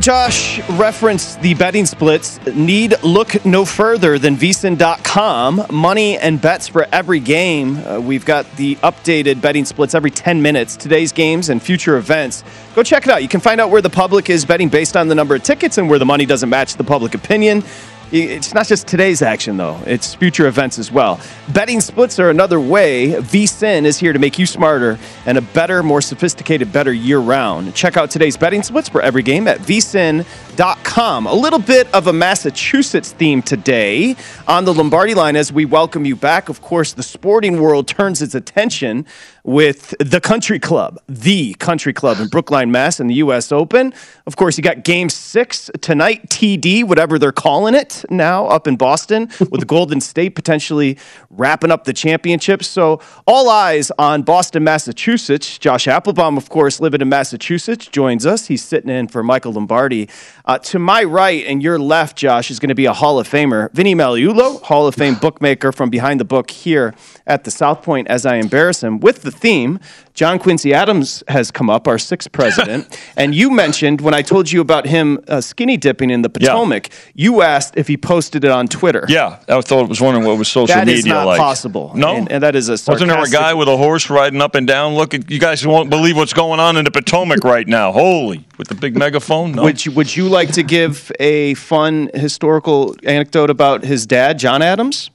[0.00, 2.40] Josh referenced the betting splits.
[2.46, 5.66] Need look no further than vsin.com.
[5.70, 7.76] Money and bets for every game.
[7.76, 12.42] Uh, we've got the updated betting splits every 10 minutes, today's games and future events.
[12.74, 13.22] Go check it out.
[13.22, 15.76] You can find out where the public is betting based on the number of tickets
[15.76, 17.62] and where the money doesn't match the public opinion.
[18.12, 21.20] It's not just today's action, though, it's future events as well.
[21.54, 23.12] Betting splits are another way.
[23.12, 27.72] VSIN is here to make you smarter and a better, more sophisticated, better year round.
[27.72, 31.26] Check out today's betting splits for every game at vsin.com.
[31.26, 34.16] A little bit of a Massachusetts theme today
[34.48, 36.48] on the Lombardi line as we welcome you back.
[36.48, 39.06] Of course, the sporting world turns its attention
[39.44, 43.52] with the Country Club, the Country Club in Brookline, Mass, in the U.S.
[43.52, 43.92] Open.
[44.26, 48.76] Of course, you got Game Six tonight, TD, whatever they're calling it now, up in
[48.76, 50.98] Boston, with the Golden State potentially
[51.30, 52.62] wrapping up the championship.
[52.62, 55.58] So, all eyes on Boston, Massachusetts.
[55.58, 58.46] Josh Appelbaum, of course, living in Massachusetts, joins us.
[58.46, 60.08] He's sitting in for Michael Lombardi.
[60.44, 63.28] Uh, to my right and your left, Josh, is going to be a Hall of
[63.28, 66.94] Famer, Vinny Magliulo, Hall of Fame bookmaker from behind the book here
[67.26, 68.08] at the South Point.
[68.08, 69.78] As I embarrass him with the theme,
[70.14, 74.50] John Quincy Adams has come up, our sixth president, and you mentioned when I told
[74.50, 76.94] you about him uh, skinny dipping in the Potomac, yeah.
[77.14, 79.04] you asked if he posted it on Twitter.
[79.08, 81.04] Yeah, I thought it was wondering what was social that media like.
[81.04, 81.38] That is not like.
[81.38, 81.92] possible.
[81.94, 84.54] No, and, and, that is a wasn't there a guy with a horse riding up
[84.54, 84.94] and down?
[84.94, 87.92] Look, you guys won't believe what's going on in the Potomac right now.
[87.92, 89.52] Holy, with the big megaphone.
[89.52, 89.62] No.
[89.62, 94.62] Would you, would you like to give a fun historical anecdote about his dad, John
[94.62, 95.10] Adams?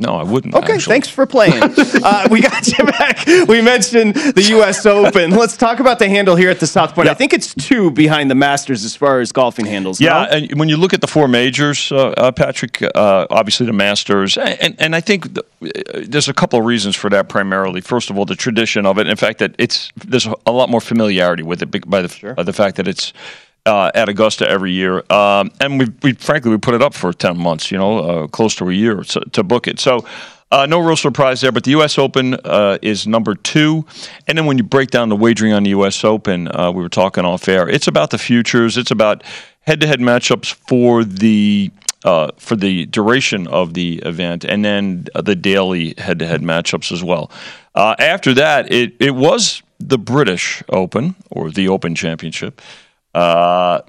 [0.00, 0.54] No, I wouldn't.
[0.54, 0.92] Okay, actually.
[0.92, 1.62] thanks for playing.
[1.62, 3.26] uh, we got you back.
[3.26, 4.86] We mentioned the U.S.
[4.86, 5.30] Open.
[5.30, 7.08] Let's talk about the handle here at the South Point.
[7.08, 10.00] I think it's two behind the Masters as far as golfing handles.
[10.00, 10.36] Yeah, no?
[10.36, 14.38] and when you look at the four majors, uh, uh, Patrick, uh, obviously the Masters,
[14.38, 17.28] and and I think th- uh, there's a couple of reasons for that.
[17.28, 20.70] Primarily, first of all, the tradition of it, In fact that it's there's a lot
[20.70, 23.12] more familiarity with it by the by the fact that it's.
[23.66, 27.12] Uh, at Augusta every year, um, and we, we frankly we put it up for
[27.12, 29.78] ten months, you know, uh, close to a year to, to book it.
[29.78, 30.06] So
[30.52, 31.96] uh, no real surprise there, but the U.S.
[31.96, 33.86] Open uh, is number two.
[34.26, 36.02] And then when you break down the wagering on the U.S.
[36.02, 37.68] Open, uh, we were talking off air.
[37.68, 38.76] It's about the futures.
[38.76, 39.22] It's about
[39.60, 41.70] head-to-head matchups for the
[42.02, 47.30] uh, for the duration of the event, and then the daily head-to-head matchups as well.
[47.74, 52.60] Uh, after that, it it was the British Open or the Open Championship.
[53.14, 53.80] Uh,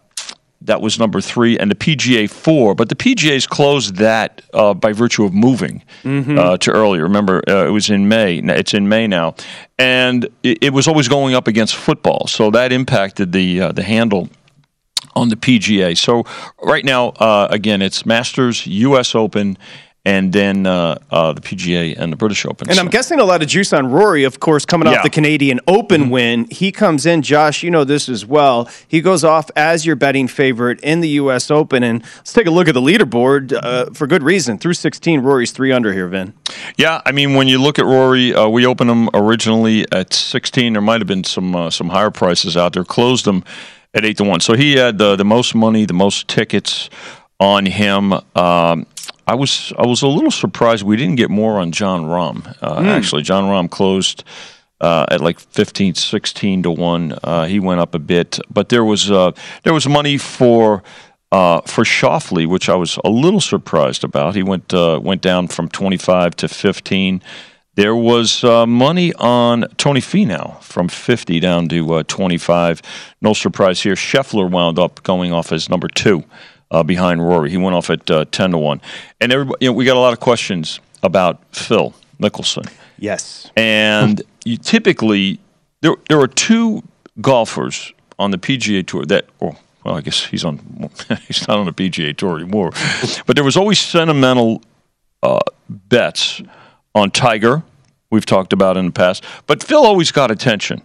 [0.63, 2.75] that was number three, and the PGA four.
[2.75, 6.37] But the PGA's closed that uh, by virtue of moving Mhm.
[6.37, 7.01] uh, to earlier.
[7.03, 8.37] Remember, uh, it was in May.
[8.37, 9.33] It's in May now,
[9.79, 13.81] and it, it was always going up against football, so that impacted the uh, the
[13.83, 14.29] handle
[15.15, 15.97] on the PGA.
[15.97, 16.25] So
[16.61, 19.15] right now, uh, again, it's Masters, U.S.
[19.15, 19.57] Open,
[20.03, 22.69] and then uh, uh, the PGA and the British Open.
[22.71, 24.97] And I'm guessing a lot of juice on Rory, of course, coming off Yeah.
[24.97, 25.05] Mm-hmm.
[25.05, 26.47] the Canadian Open win.
[26.49, 28.67] He comes in, Josh, you know this as well.
[28.87, 31.51] He goes off as your betting favorite in the U.S.
[31.51, 31.83] Open.
[31.83, 34.57] And let's take a look at the leaderboard uh, for good reason.
[34.57, 36.33] Through 16, Rory's three under here, Vin.
[36.77, 40.73] Yeah, I mean, when you look at Rory, uh, we opened him originally at 16.
[40.73, 42.83] There might have been some uh, some higher prices out there.
[42.83, 43.43] Closed him
[43.93, 44.39] at eight to one.
[44.39, 46.89] So he had uh, the most money, the most tickets
[47.39, 48.13] on him.
[48.35, 48.87] Um,
[49.27, 52.55] I was I was a little surprised we didn't get more on Jon Rahm.
[52.61, 52.87] Uh, Hmm.
[52.87, 54.23] Actually, Jon Rahm closed.
[54.79, 58.83] Uh, at like 15, 16 to one, uh, he went up a bit, but there
[58.83, 59.31] was uh,
[59.61, 60.81] there was money for
[61.31, 64.33] uh, for Scheffler, which I was a little surprised about.
[64.33, 67.21] He went uh, went down from twenty five to fifteen.
[67.75, 72.81] There was uh, money on Tony Finau from 50 down to uh, 25.
[73.21, 73.93] No surprise here.
[73.95, 76.25] Scheffler wound up going off as number two
[76.71, 77.51] uh, behind Rory.
[77.51, 78.81] He went off at uh, 10 to 1.
[79.19, 82.71] And everybody, you know, we got a lot of questions about Phil Mickelson.
[82.97, 83.51] Yes.
[83.55, 85.39] And you typically,
[85.81, 86.83] there, there are two
[87.19, 90.59] golfers on the PGA Tour that, oh, well, I guess he's on,
[91.27, 92.71] he's not on the PGA Tour anymore,
[93.25, 94.61] but there was always sentimental
[95.23, 96.41] uh, bets
[96.95, 97.63] on Tiger.
[98.11, 100.81] We've talked about in the past, but Phil always got attention.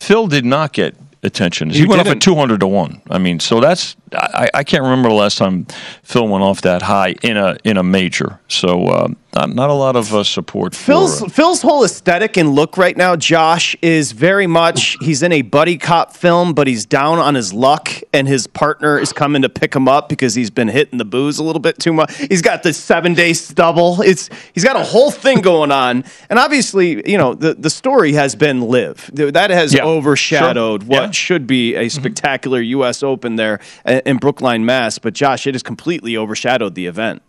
[0.00, 1.70] Phil did not get attention.
[1.70, 2.18] He You went off didn't.
[2.18, 3.00] at two hundred to one.
[3.10, 5.66] I mean, so that's I, I can't remember the last time
[6.02, 8.38] Phil went off that high in a in a major.
[8.48, 10.74] So um, not, not a lot of uh, support.
[10.74, 15.22] Phil's for, uh, Phil's whole aesthetic and look right now, Josh, is very much he's
[15.22, 19.12] in a buddy cop film, but he's down on his luck, and his partner is
[19.12, 21.92] coming to pick him up because he's been hitting the booze a little bit too
[21.92, 22.14] much.
[22.16, 24.02] He's got the seven day stubble.
[24.02, 28.12] It's he's got a whole thing going on, and obviously, you know, the the story
[28.12, 30.88] has been LIV that has Yeah, overshadowed sure.
[30.88, 31.10] what Yeah.
[31.10, 33.02] should be a spectacular U.S.
[33.02, 34.98] Open there uh, in Brookline, Mass.
[34.98, 37.22] But Josh, it has completely overshadowed the event.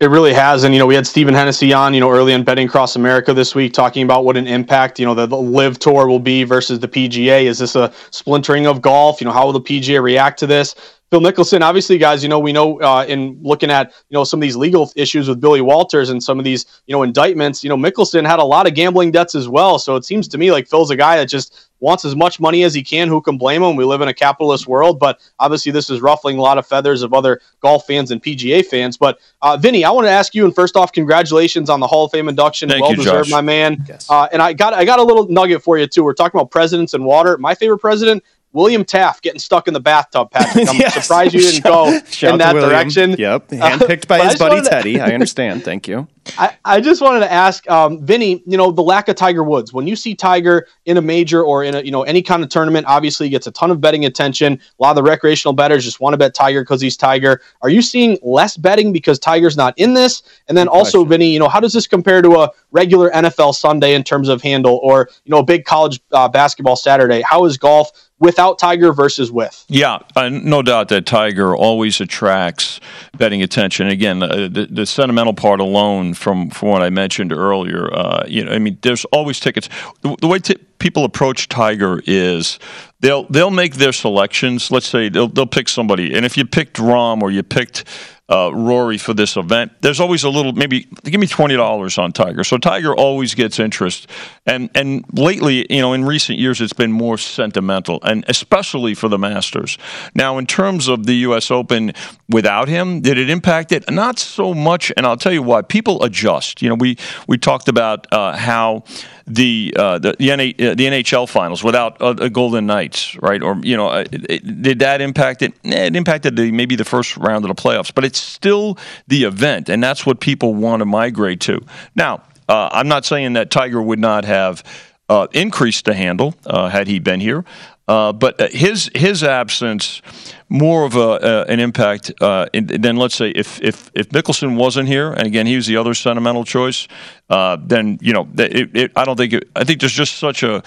[0.00, 2.42] It really has, and you know, we had Stephen Hennessy on, you know, early on
[2.42, 5.78] Betting Across America this week, talking about what an impact, you know, the, the LIV
[5.78, 7.44] Tour will be versus the PGA.
[7.44, 9.20] Is this a splintering of golf?
[9.20, 10.74] You know, how will the PGA react to this?
[11.14, 14.38] Phil Mickelson, obviously, guys, you know, we know uh, in looking at you know some
[14.38, 17.70] of these legal issues with Billy Walters and some of these you know indictments, you
[17.70, 19.78] know, Mickelson had a lot of gambling debts as well.
[19.78, 22.64] So it seems to me like Phil's a guy that just wants as much money
[22.64, 23.06] as he can.
[23.06, 23.76] Who can blame him?
[23.76, 27.02] We live in a capitalist world, but obviously this is ruffling a lot of feathers
[27.02, 28.96] of other golf fans and PGA fans.
[28.96, 32.06] But uh, Vinny, I want to ask you, and first off, congratulations on the Hall
[32.06, 32.68] of Fame induction.
[32.68, 33.30] Thank well you, deserved, Josh.
[33.32, 33.86] my man.
[34.10, 36.02] Uh, and I got I got a little nugget for you too.
[36.02, 37.38] We're talking about presidents and water.
[37.38, 38.24] My favorite president.
[38.54, 40.68] William Taft getting stuck in the bathtub, Patrick.
[40.68, 40.94] I'm Yes.
[40.94, 43.16] surprised you didn't go Shout in that direction.
[43.18, 45.00] Yep, handpicked by I his buddy Teddy.
[45.00, 45.64] I understand.
[45.64, 46.06] Thank you.
[46.38, 49.72] I, I just wanted to ask, um, Vinny, you know, the lack of Tiger Woods.
[49.74, 52.48] When you see Tiger in a major or in a, you know, any kind of
[52.48, 54.54] tournament, obviously he gets a ton of betting attention.
[54.54, 57.42] A lot of the recreational bettors just want to bet Tiger because he's Tiger.
[57.60, 60.22] Are you seeing less betting because Tiger's not in this?
[60.48, 63.94] And then also, Vinny, you know, how does this compare to a regular NFL Sunday
[63.94, 67.20] in terms of handle or, you know, a big college uh, basketball Saturday?
[67.20, 69.64] How is golf without Tiger versus with?
[69.68, 72.80] Yeah, uh, no doubt that Tiger always attracts
[73.16, 73.88] betting attention.
[73.88, 78.44] Again, uh, the, the sentimental part alone, from from what I mentioned earlier, uh, you
[78.44, 79.68] know, I mean, there's always tickets.
[80.02, 82.58] The, the way t- people approach Tiger is
[83.00, 84.70] they'll they'll make their selections.
[84.70, 87.84] Let's say they'll they'll pick somebody, and if you picked Rahm or you picked
[88.28, 89.72] uh, Rory for this event.
[89.82, 92.42] There's always a little, maybe give me twenty dollars on Tiger.
[92.42, 94.08] So Tiger always gets interest,
[94.46, 99.08] and and lately, you know, in recent years, it's been more sentimental, and especially for
[99.08, 99.76] the Masters.
[100.14, 101.50] Now, in terms of the U.S.
[101.50, 101.92] Open,
[102.28, 103.90] without him, did it impact it?
[103.90, 105.60] Not so much, and I'll tell you why.
[105.60, 106.62] People adjust.
[106.62, 106.96] You know, we
[107.28, 108.84] we talked about uh, how
[109.26, 113.42] the uh, the the, uh, the, NHL finals without uh, Golden Knights, right?
[113.42, 115.54] Or you know, uh, it, it, did that impact it?
[115.64, 119.24] Eh, it impacted the, maybe the first round of the playoffs, but it's still the
[119.24, 121.60] event, and that's what people want to migrate to.
[121.94, 124.62] Now, uh, I'm not saying that Tiger would not have
[125.08, 127.44] uh, increased the handle had he been here.
[127.86, 130.00] Uh, but his his absence
[130.48, 134.88] more of a, uh, an impact uh, than let's say if if if Mickelson wasn't
[134.88, 136.86] here, and again he was the other sentimental choice.
[137.30, 140.42] Uh, then you know it, it, I don't think it, I think there's just such
[140.42, 140.62] a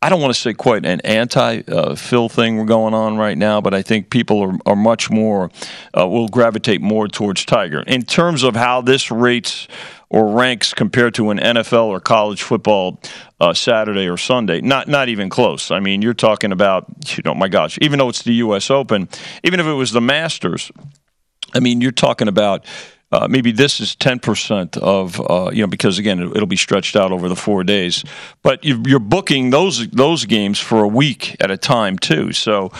[0.00, 3.60] I don't want to say quite an anti uh, Phil thing going on right now,
[3.60, 5.50] but I think people are, are much more
[5.98, 9.66] uh, will gravitate more towards Tiger in terms of how this rates
[10.08, 13.00] or ranks compared to an NFL or college football
[13.40, 14.60] uh, Saturday or Sunday.
[14.60, 15.70] Not not even close.
[15.70, 16.86] I mean, you're talking about
[17.16, 18.70] you know, my gosh, even though it's the U.S.
[18.70, 19.08] Open,
[19.44, 20.70] even if it was the Masters,
[21.54, 22.64] I mean, you're talking about.
[23.10, 27.10] Uh, maybe this is 10% of, uh, you know, because again, it'll be stretched out
[27.10, 28.04] over the four days.
[28.42, 32.34] But you're booking those those games for a week at a time, too.
[32.34, 32.70] So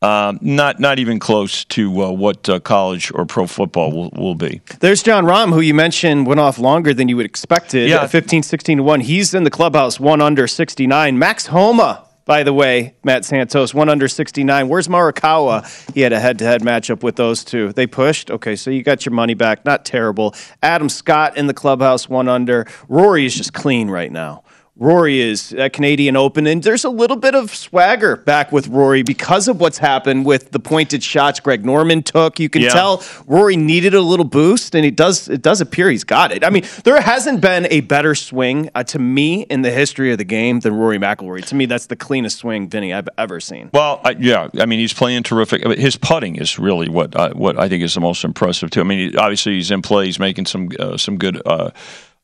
[0.00, 4.34] um, not not even close to uh, what uh, college or pro football will, will
[4.34, 4.60] be.
[4.80, 7.88] There's Jon Rahm, who you mentioned went off longer than you would expected.
[7.88, 8.06] Yeah.
[8.06, 9.00] 15, 16 to 1.
[9.00, 11.18] He's in the clubhouse, one under 69.
[11.18, 14.68] Max Homa, by the way, Matt Santos, one under 69.
[14.68, 15.94] Where's Morikawa?
[15.94, 17.72] He had a head to head matchup with those two.
[17.72, 18.30] They pushed.
[18.30, 19.64] Okay, so you got your money back.
[19.64, 20.34] Not terrible.
[20.62, 22.66] Adam Scott in the clubhouse, one under.
[22.86, 24.44] Rory is just clean right now.
[24.78, 29.02] Rory is at Canadian Open, and there's a little bit of swagger back with Rory
[29.02, 32.38] because of what's happened with the pointed shots Greg Norman took.
[32.38, 32.68] You can yeah.
[32.68, 36.44] tell Rory needed a little boost, and it does it does appear he's got it.
[36.44, 40.18] I mean, there hasn't been a better swing uh, to me in the history of
[40.18, 41.44] the game than Rory McIlroy.
[41.46, 43.70] To me, that's the cleanest swing Vinny I've ever seen.
[43.74, 45.66] Well, I, yeah, I mean he's playing terrific.
[45.66, 48.80] I his putting is really what uh, what I think is the most impressive too.
[48.80, 51.42] I mean, obviously he's in play, he's making some uh, some good.
[51.44, 51.70] Uh,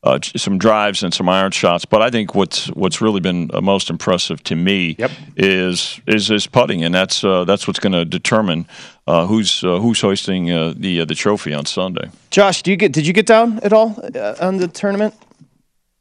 [0.05, 1.83] uh, some drives and some iron shots.
[1.83, 5.11] But I think what's what's really been uh, most impressive to me yep.
[5.35, 8.67] is is his putting, and that's uh, that's what's going to determine
[9.07, 12.09] uh, who's uh, who's hoisting uh, the the trophy on Sunday.
[12.29, 13.99] Josh, do you get did you get down at all
[14.39, 15.15] on the tournament?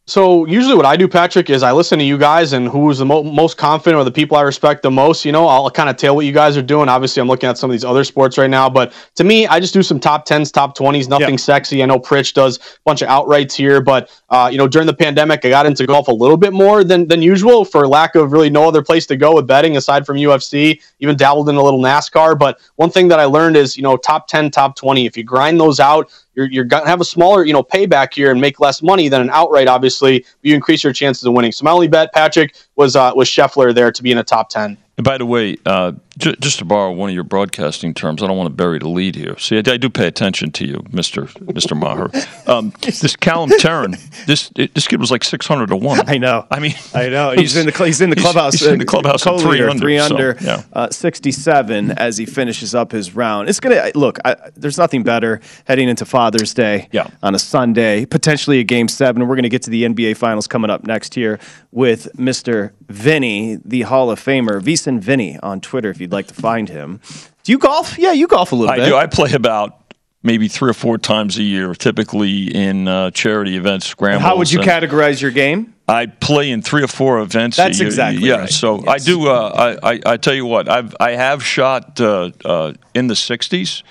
[0.07, 3.07] So usually what I do, Patrick, is I listen to you guys and who's the
[3.07, 5.25] mo- most confident or the people I respect the most.
[5.25, 6.91] You know, I'll kind of tail what you guys are doing.
[6.91, 9.61] Obviously, I'm looking at some of these other sports right now, but to me, I
[9.61, 11.37] just do some top tens, top twenties, nothing yeah.
[11.37, 11.83] sexy.
[11.83, 14.95] I know Pritch does a bunch of outrights here, but uh, you know, during the
[14.95, 18.31] pandemic, I got into golf a little bit more than than usual for lack of
[18.31, 20.83] really no other place to go with betting aside from UFC.
[21.01, 23.97] Even dabbled in a little NASCAR, but one thing that I learned is you know
[23.97, 25.07] top ten, top twenty.
[25.07, 28.14] If you grind those out you're, you're going to have a smaller, you know, payback
[28.14, 30.24] here and make less money than an outright, obviously.
[30.43, 31.53] You increase your chances of winning.
[31.53, 34.49] So my only bet, Patrick, was uh, was Scheffler there to be in a top
[34.49, 34.76] 10.
[34.97, 38.37] And by the way, uh, just to borrow one of your broadcasting terms, I don't
[38.37, 39.37] want to bury the lead here.
[39.39, 42.49] See, I, I do pay attention to you, Mister Mister Meagher.
[42.49, 46.09] Um, this Callum Tarren, this this kid was like six hundred to one.
[46.09, 46.47] I know.
[46.51, 47.33] I mean, I know.
[47.33, 48.55] He's in the he's in the clubhouse.
[48.55, 50.62] He's, he's in the clubhouse uh, three under, three under, so, yeah.
[50.73, 53.49] uh, sixty seven as he finishes up his round.
[53.49, 54.19] It's gonna look.
[54.25, 57.09] I, there's nothing better heading into Father's Day yeah.
[57.23, 59.27] on a Sunday, potentially a game seven.
[59.27, 61.41] We're gonna get to the NBA Finals coming up next year
[61.73, 66.35] with Mister Vinny, the Hall of Famer, VSiN Vinny on Twitter if you'd like to
[66.35, 67.01] find him.
[67.43, 67.99] Do you golf?
[67.99, 68.85] Yeah, you golf a little I bit.
[68.85, 68.97] I do.
[68.97, 69.85] I play about
[70.23, 74.23] maybe three or four times a year, typically in uh, charity events, scrambles.
[74.23, 75.75] How would you categorize your game?
[75.87, 77.59] I play in three or four events.
[77.59, 78.37] That's exactly yeah.
[78.37, 78.51] Right.
[78.51, 78.89] So yes.
[78.89, 79.29] I do.
[79.29, 83.15] Uh, I, I, I tell you what, I've I have shot uh, uh in the
[83.15, 83.83] '60s,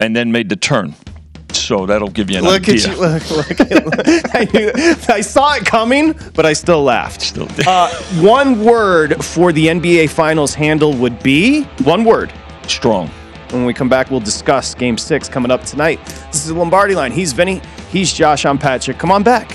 [0.00, 0.94] and then made the turn.
[1.54, 2.88] So that'll give you an look idea.
[2.88, 4.06] At you, look, look, look.
[4.34, 4.72] I, knew,
[5.08, 7.22] I, saw it coming, but I still laughed.
[7.22, 7.90] Still uh,
[8.20, 12.32] one word for the NBA Finals handle would be one word.
[12.66, 13.08] Strong.
[13.50, 16.04] When we come back, we'll discuss Game Six coming up tonight.
[16.06, 17.12] This is the Lombardi Line.
[17.12, 17.60] He's Vinny.
[17.90, 18.46] He's Josh.
[18.46, 18.98] I'm Patrick.
[18.98, 19.54] Come on back.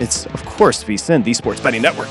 [0.00, 2.10] It's of course VSiN, the Sports Betting Network.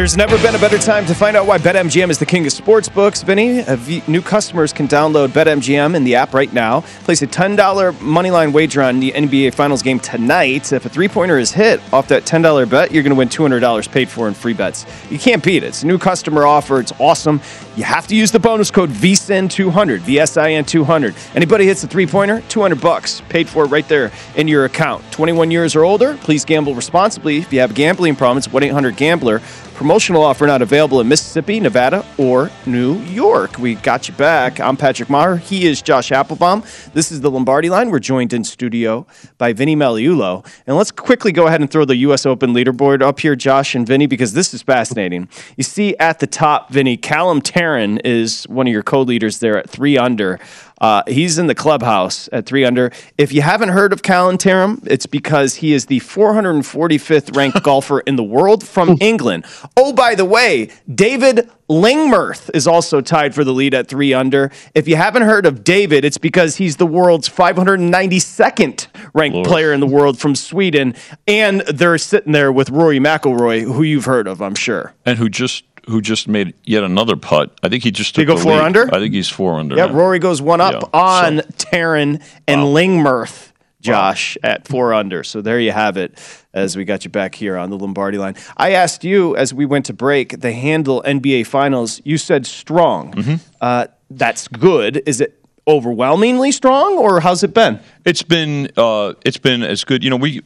[0.00, 2.52] There's never been a better time to find out why BetMGM is the king of
[2.52, 3.22] sports books.
[3.22, 3.62] Vinny,
[4.08, 6.80] new customers can download BetMGM in the app right now.
[7.04, 7.54] Place a $10
[7.98, 10.72] moneyline wager on the NBA Finals game tonight.
[10.72, 13.92] If a three pointer is hit off that $10 bet, you're going to win $200
[13.92, 14.86] paid for in free bets.
[15.10, 15.66] You can't beat it.
[15.66, 16.80] It's a new customer offer.
[16.80, 17.42] It's awesome.
[17.80, 21.34] You have to use the bonus code VSIN200, VSIN200.
[21.34, 25.02] Anybody hits a three pointer, 200 bucks paid for right there in your account.
[25.12, 27.38] 21 years or older, please gamble responsibly.
[27.38, 29.40] If you have gambling problems, 1 800 Gambler.
[29.80, 33.58] Promotional offer not available in Mississippi, Nevada, or New York.
[33.58, 34.60] We got you back.
[34.60, 35.38] I'm Patrick Meagher.
[35.38, 36.92] He is Josh Appelbaum.
[36.92, 37.90] This is the Lombardi line.
[37.90, 39.06] We're joined in studio
[39.38, 40.44] by Vinny Magliulo.
[40.66, 42.26] And let's quickly go ahead and throw the U.S.
[42.26, 45.30] Open leaderboard up here, Josh and Vinny, because this is fascinating.
[45.56, 49.56] You see at the top, Vinny, Callum Tarren is one of your co leaders there
[49.56, 50.38] at three under.
[50.80, 52.90] Uh, he's in the clubhouse at three under.
[53.18, 58.00] If you haven't heard of Callum Tarren, it's because he is the 445th ranked golfer
[58.00, 59.44] in the world from England.
[59.76, 64.50] Oh, by the way, David Lingmerth is also tied for the lead at three under.
[64.74, 69.80] If you haven't heard of David, it's because he's the world's 592nd ranked player in
[69.80, 70.94] the world from Sweden,
[71.28, 74.94] and they're sitting there with Rory McIlroy, who you've heard of, I'm sure.
[75.04, 77.58] and who just who just made yet another putt.
[77.62, 78.64] I think he just Did took he go the four lead.
[78.64, 78.94] under?
[78.94, 79.76] I think he's four under.
[79.76, 79.92] Yeah, now.
[79.92, 85.22] Rory goes one up Yeah, on so- Tarren and Lingmerth, Josh, at four under.
[85.24, 86.18] So there you have it
[86.52, 88.36] as we got you back here on the Lombardi line.
[88.56, 92.00] I asked you as we went to break the handle NBA Finals.
[92.04, 93.12] You said strong.
[93.12, 93.34] Mm-hmm.
[93.60, 95.02] Uh, that's good.
[95.06, 97.80] Is it overwhelmingly strong or how's it been?
[98.04, 100.02] It's been uh, it's been as good.
[100.02, 100.42] You know, we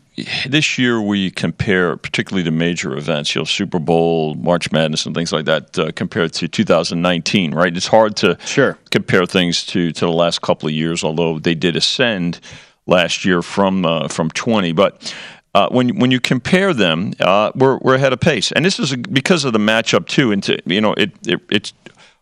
[0.46, 5.14] this year we compare particularly the major events, you know, Super Bowl, March Madness, and
[5.14, 7.54] things like that, uh, compared to 2019.
[7.54, 7.76] Right?
[7.76, 11.54] It's hard to sure compare things to to the last couple of years, although they
[11.54, 12.40] did ascend
[12.86, 15.14] last year from uh, from 20, but.
[15.56, 18.96] Uh, when when you compare them, uh, we're we're ahead of pace, and this is
[18.96, 20.32] because of the matchup too.
[20.32, 21.72] And to, you know, it it it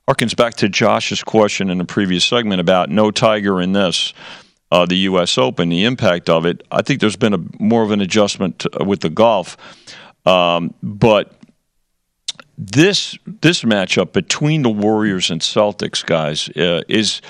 [0.08, 4.12] harkens back to Josh's question in the previous segment about no Tiger in this.
[4.72, 5.36] uh, the U.S.
[5.36, 6.66] Open, the impact of it.
[6.72, 9.58] I think there's been a more of an adjustment to, with the golf,
[10.24, 11.34] um, but
[12.56, 17.20] this this matchup between the Warriors and Celtics guys uh, is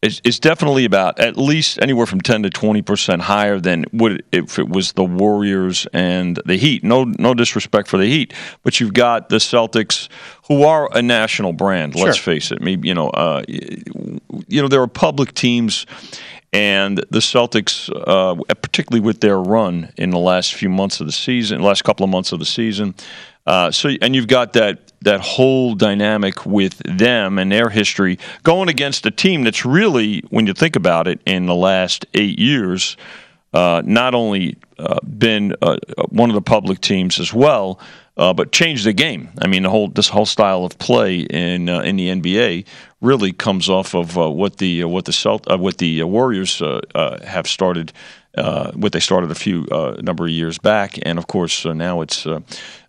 [0.00, 4.24] is, is definitely about at least anywhere from 10 to 20 percent higher than would
[4.30, 6.84] if it was the Warriors and the Heat.
[6.84, 8.32] No, no disrespect for the Heat,
[8.62, 10.08] but you've got the Celtics,
[10.46, 11.94] who are a national brand.
[11.94, 12.34] Let's Sure.
[12.34, 12.60] face it.
[12.60, 15.86] Maybe you know, uh, you know, there are public teams.
[16.50, 21.12] And the Celtics, uh, particularly with their run in the last few months of the
[21.12, 22.94] season, last couple of months of the season,
[23.46, 28.68] uh, so and you've got that that whole dynamic with them and their history going
[28.68, 32.96] against a team that's really, when you think about it, in the last eight years,
[33.52, 35.76] uh, not only uh, been uh,
[36.08, 37.80] one of the public teams as well,
[38.16, 39.28] uh, but changed the game.
[39.40, 42.66] I mean, the whole this whole style of play in uh, in the NBA
[43.00, 46.60] really comes off of uh, what the what the Celt- what the Warriors
[46.94, 47.92] have started.
[48.36, 51.72] Uh, what they started a few uh, number of years back, and of course uh,
[51.72, 52.24] now it's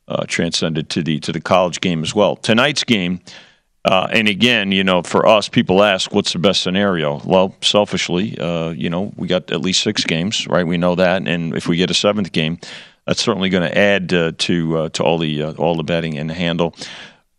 [0.10, 2.36] uh, uh, transcended to the to the college game as well.
[2.36, 3.20] Tonight's game,
[3.86, 8.38] uh, and again, you know, for us, people ask, "What's the best scenario?" Well, selfishly,
[8.40, 10.66] uh, you know, we got at least six games, right?
[10.66, 12.60] We know that, and if we get a seventh game,
[13.06, 16.18] that's certainly going to add uh, to uh, to all the uh, all the betting
[16.18, 16.76] and the handle.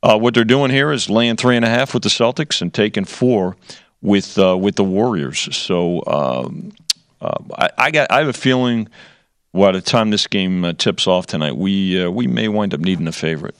[0.02, 2.72] Uh, what they're doing here is laying three and a half with the Celtics and
[2.72, 3.56] taking four
[4.02, 5.54] with uh, with the Warriors.
[5.54, 6.72] So um,
[7.20, 8.88] uh, I, I got I have a feeling
[9.53, 12.80] by the time this game uh, tips off tonight, we uh, we may wind up
[12.80, 13.57] needing a favorite.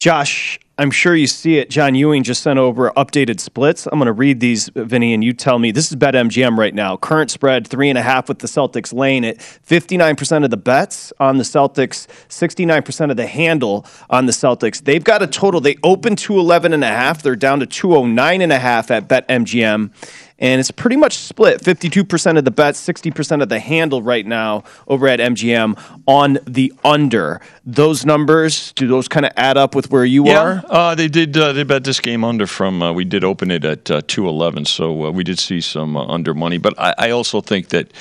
[0.00, 1.70] Josh, I'm sure you see it.
[1.70, 3.86] John Ewing just sent over updated splits.
[3.86, 5.72] I'm going to read these, Vinny, and you tell me.
[5.72, 6.96] This is BetMGM right now.
[6.96, 9.38] Current spread three and a half with the Celtics laying it.
[9.38, 14.80] 59% of the bets on the Celtics, 69% of the handle on the Celtics.
[14.84, 15.60] They've got a total.
[15.60, 17.24] They opened to 11 and a half.
[17.24, 19.90] They're down to 209 and a half at BetMGM.
[20.38, 24.62] And it's pretty much split 52% of the bets, 60% of the handle right now
[24.86, 25.76] over at MGM
[26.06, 27.40] on the under.
[27.64, 30.62] Those numbers, do those kind of add up with where you are?
[30.68, 31.36] Uh, they did.
[31.36, 32.82] Uh, they bet this game under from.
[32.82, 35.96] Uh, we did open it at uh, two eleven, so uh, we did see some
[35.96, 36.58] uh, under money.
[36.58, 37.92] But I, I also think that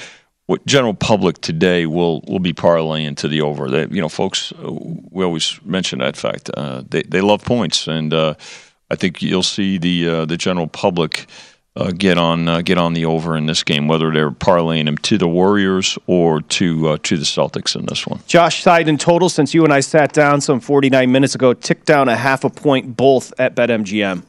[0.48, 3.70] what general public today will will be parlaying to the over.
[3.70, 4.52] That you know, folks,
[5.12, 6.50] we always mention that fact.
[6.56, 8.34] Uh, they they love points, and uh,
[8.90, 11.28] I think you'll see the uh, the general public.
[11.78, 13.88] Uh, get on, uh, get on the over in this game.
[13.88, 18.08] Whether they're parlaying them to the Warriors or to uh, to the Celtics in this
[18.08, 18.20] one.
[18.26, 21.86] Josh, side in total, since you and I sat down some 49 minutes ago, ticked
[21.86, 24.24] down a half a point both at BetMGM.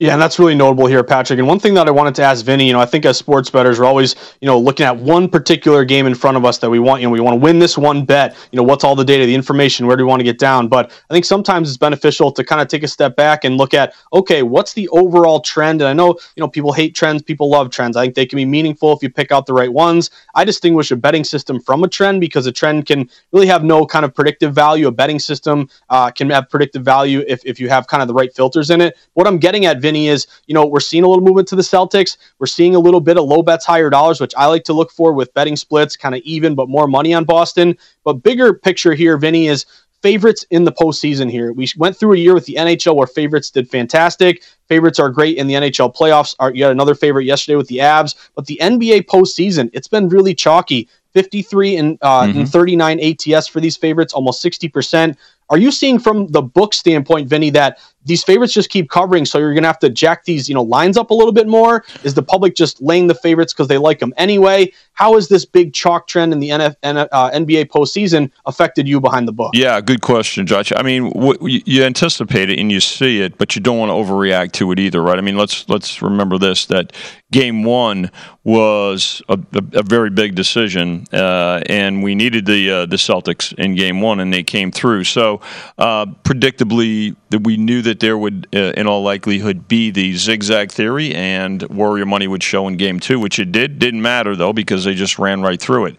[0.00, 1.40] Yeah, and that's really notable here, Patrick.
[1.40, 3.50] And one thing that I wanted to ask Vinny, you know, I think as sports
[3.50, 6.70] bettors, we're always, you know, looking at one particular game in front of us that
[6.70, 8.36] we want, you know, we want to win this one bet.
[8.52, 10.68] You know, what's all the data, the information, where do we want to get down?
[10.68, 13.74] But I think sometimes it's beneficial to kind of take a step back and look
[13.74, 15.80] at, okay, what's the overall trend?
[15.80, 17.96] And I know, you know, people hate trends, people love trends.
[17.96, 20.12] I think they can be meaningful if you pick out the right ones.
[20.36, 23.84] I distinguish a betting system from a trend because a trend can really have no
[23.84, 24.86] kind of predictive value.
[24.86, 28.14] A betting system uh, can have predictive value if, if you have kind of the
[28.14, 28.96] right filters in it.
[29.14, 31.62] What I'm getting at, Vinny, is you know we're seeing a little movement to the
[31.62, 32.16] Celtics.
[32.38, 34.90] We're seeing a little bit of low bets, higher dollars, which I like to look
[34.90, 37.76] for with betting splits, kind of even but more money on Boston.
[38.04, 39.66] But bigger picture here, Vinny, is
[40.00, 41.52] favorites in the postseason here.
[41.52, 44.44] We went through a year with the NHL where favorites did fantastic.
[44.68, 46.36] Favorites are great in the NHL playoffs.
[46.38, 50.34] Are yet another favorite yesterday with the Avs, but the NBA postseason, it's been really
[50.34, 50.88] chalky.
[51.14, 52.38] 53 and, uh, Mm-hmm.
[52.40, 53.00] and 39
[53.34, 55.16] ATS for these favorites, almost 60%.
[55.50, 59.38] Are you seeing from the book standpoint, Vinny, that these favorites just keep covering, so
[59.38, 61.84] you're going to have to jack these, you know, lines up a little bit more?
[62.04, 64.72] Is the public just laying the favorites because they like them anyway?
[64.92, 69.28] How has this big chalk trend in the NF, uh, NBA postseason affected you behind
[69.28, 69.52] the book?
[69.54, 70.72] Yeah, good question, Josh.
[70.74, 74.52] I mean, you anticipate it and you see it, but you don't want to overreact
[74.52, 75.18] to it either, right?
[75.18, 76.92] I mean, let's let's remember this: that
[77.30, 78.10] Game One
[78.42, 83.52] was a, a, a very big decision, uh, and we needed the uh, the Celtics
[83.54, 85.04] in Game One, and they came through.
[85.04, 85.37] So,
[85.78, 90.70] uh, predictably, that we knew that there would, uh, in all likelihood, be the zigzag
[90.70, 93.78] theory, and Warrior money would show in Game Two, which it did.
[93.78, 95.96] Didn't matter though because they just ran right through it.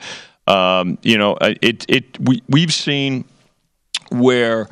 [0.47, 3.25] Um, you know, it it we we've seen
[4.11, 4.67] where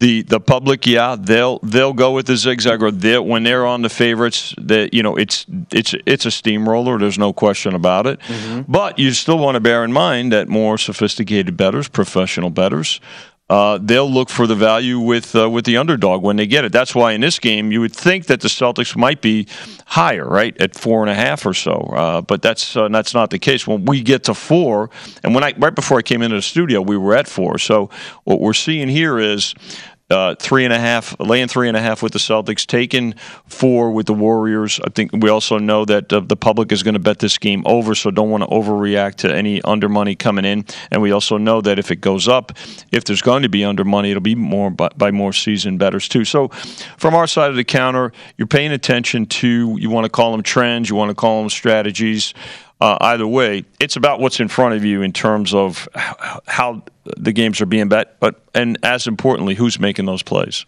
[0.00, 3.82] the the public, yeah, they'll they'll go with the zigzag or they when they're on
[3.82, 4.54] the favorites.
[4.58, 6.98] That you know, it's it's it's a steamroller.
[6.98, 8.20] There's no question about it.
[8.68, 13.00] But you still want to bear in mind that more sophisticated bettors, professional bettors.
[13.50, 16.72] Uh, they'll look for the value with uh, with the underdog when they get it.
[16.72, 19.46] That's why in this game you would think that the Celtics might be
[19.86, 21.72] higher, right, at four and a half or so.
[21.72, 23.66] Uh, but that's uh, that's not the case.
[23.66, 24.90] When we get to four,
[25.24, 27.58] and when I right before I came into the studio, we were at four.
[27.58, 27.88] So
[28.24, 29.54] what we're seeing here is
[30.10, 33.14] uh, three and a half, laying three and a half with the Celtics, taking
[33.46, 34.80] four with the Warriors.
[34.82, 37.62] I think we also know that uh, the public is going to bet this game
[37.66, 40.64] over, so don't want to overreact to any under money coming in.
[40.90, 42.52] And we also know that if it goes up,
[42.90, 46.08] if there's going to be under money, it'll be more by, by more seasoned betters
[46.08, 46.24] too.
[46.24, 46.48] So
[46.96, 50.42] from our side of the counter, you're paying attention to you want to call them
[50.42, 52.32] trends, you want to call them strategies.
[52.80, 55.88] Uh, either way, it's about what's in front of you in terms of
[56.46, 60.64] how the games are being bet, but and as importantly, who's making those plays.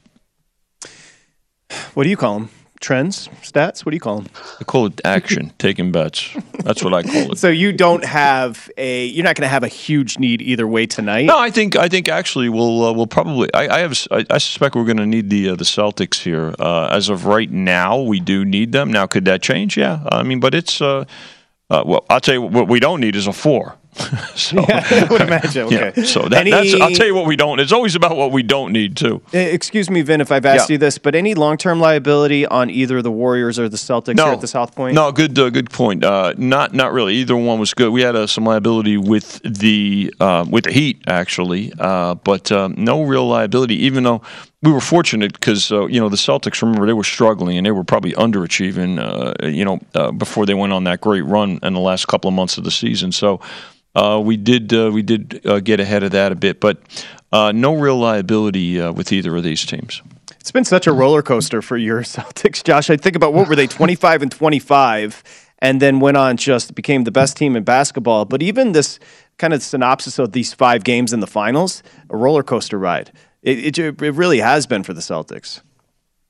[1.95, 2.51] What do you call them?
[2.81, 3.85] Trends, stats?
[3.85, 4.31] What do you call them?
[4.59, 6.35] I call it action, taking bets.
[6.65, 7.39] That's what I call it.
[7.39, 9.05] So you don't have a.
[9.05, 11.27] You're not going to have a huge need either way tonight.
[11.27, 13.53] No, I think I think actually we'll uh, we'll probably.
[13.53, 16.55] I, I have I, I suspect we're going to need the uh, the Celtics here.
[16.59, 18.91] Uh, as of right now, we do need them.
[18.91, 19.77] Now, could that change?
[19.77, 20.81] Yeah, I mean, but it's.
[21.71, 23.77] Uh, uh, well, I'll tell you what we don't need is a four.
[24.37, 25.67] so, yeah, I would imagine.
[25.67, 25.93] Okay.
[25.97, 26.75] Yeah, so that, Any- that's.
[26.81, 27.59] I'll tell you what we don't.
[27.59, 29.21] It's always about what we don't need too.
[29.35, 30.75] Uh, Excuse me, Vin, if I've asked Yeah.
[30.75, 34.41] you this, but any long-term liability on either the Warriors or the Celtics here at
[34.41, 34.95] the South Point?
[34.95, 36.05] No, good, uh, good point.
[36.05, 37.17] Uh, not, not really.
[37.17, 37.91] Either one was good.
[37.91, 42.77] We had uh, some liability with the uh, with the Heat actually, uh, but um,
[42.79, 43.75] no real liability.
[43.87, 44.23] Even though
[44.63, 46.61] we were fortunate because uh, you know the Celtics.
[46.63, 48.99] Remember, they were struggling and they were probably underachieving.
[48.99, 52.29] Uh, you know, uh, before they went on that great run in the last couple
[52.29, 53.13] of months of the season.
[53.13, 53.41] So.
[53.93, 56.79] Uh, we did uh, we did uh, get ahead of that a bit, but
[57.33, 60.01] no real liability with either of these teams.
[60.39, 62.89] It's been such a roller coaster for your Celtics, Josh.
[62.89, 65.25] I think about what were they, 25 and 25,
[65.59, 68.27] and then went on just became the best team in basketball.
[68.27, 69.01] But even this
[69.39, 73.11] kind of synopsis of these five games in the finals, a roller coaster ride.
[73.43, 75.61] It, it, it really has been for the Celtics.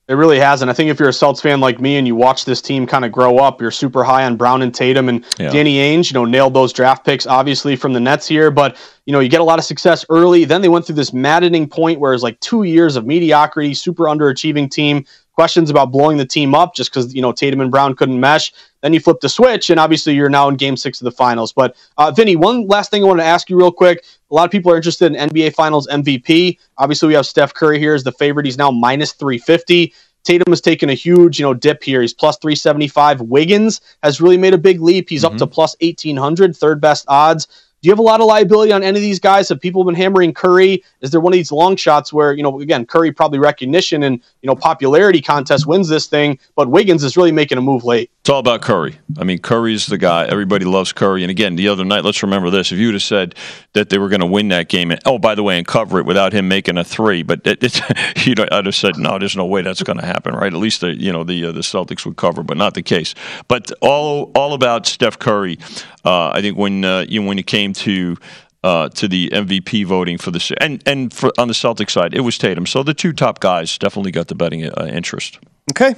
[0.08, 0.60] It really has.
[0.60, 2.84] And I think if you're a Celtics fan like me and you watch this team
[2.84, 5.50] kind of grow up, you're super high on Brown and Tatum and Yeah.
[5.52, 8.50] Danny Ainge, you know, nailed those draft picks obviously from the Nets here.
[8.50, 10.44] But, you know, you get a lot of success early.
[10.44, 14.04] Then they went through this maddening point where it's like two years of mediocrity, super
[14.06, 17.94] underachieving team, questions about blowing the team up just because, you know, Tatum and Brown
[17.94, 18.52] couldn't mesh.
[18.82, 21.52] Then you flip the switch, and obviously you're now in game six of the finals.
[21.52, 24.04] But, uh, Vinny, one last thing I want to ask you real quick.
[24.30, 26.58] A lot of people are interested in NBA Finals MVP.
[26.78, 28.46] Obviously, we have Steph Curry here as the favorite.
[28.46, 29.92] He's now minus 350.
[30.22, 32.02] Tatum has taken a huge, you know, dip here.
[32.02, 33.22] He's plus 375.
[33.22, 35.08] Wiggins has really made a big leap.
[35.08, 37.69] He's up to plus 1800, third best odds.
[37.82, 39.48] Do you have a lot of liability on any of these guys?
[39.48, 40.84] Have people been hammering Curry?
[41.00, 44.20] Is there one of these long shots where, you know, again, Curry probably recognition and,
[44.42, 48.10] you know, popularity contest wins this thing, but Wiggins is really making a move late?
[48.20, 48.98] It's all about Curry.
[49.18, 50.26] I mean, Curry's the guy.
[50.26, 51.22] Everybody loves Curry.
[51.22, 53.34] And again, the other night, let's remember this: if you would have said
[53.72, 55.98] that they were going to win that game, and oh, by the way, and cover
[55.98, 57.80] it without him making a three, but it, it's,
[58.26, 60.52] you know, I'd have said, no, there's no way that's going to happen, right?
[60.52, 63.14] At least the you know the uh, the Celtics would cover, but not the case.
[63.48, 65.58] But all all about Steph Curry.
[66.04, 68.16] Uh, I think when uh, you know, when it came to
[68.62, 72.20] uh, to the MVP voting for the and and for, on the Celtic side, it
[72.20, 72.66] was Tatum.
[72.66, 75.38] So the two top guys definitely got the betting uh, interest.
[75.70, 75.94] Okay.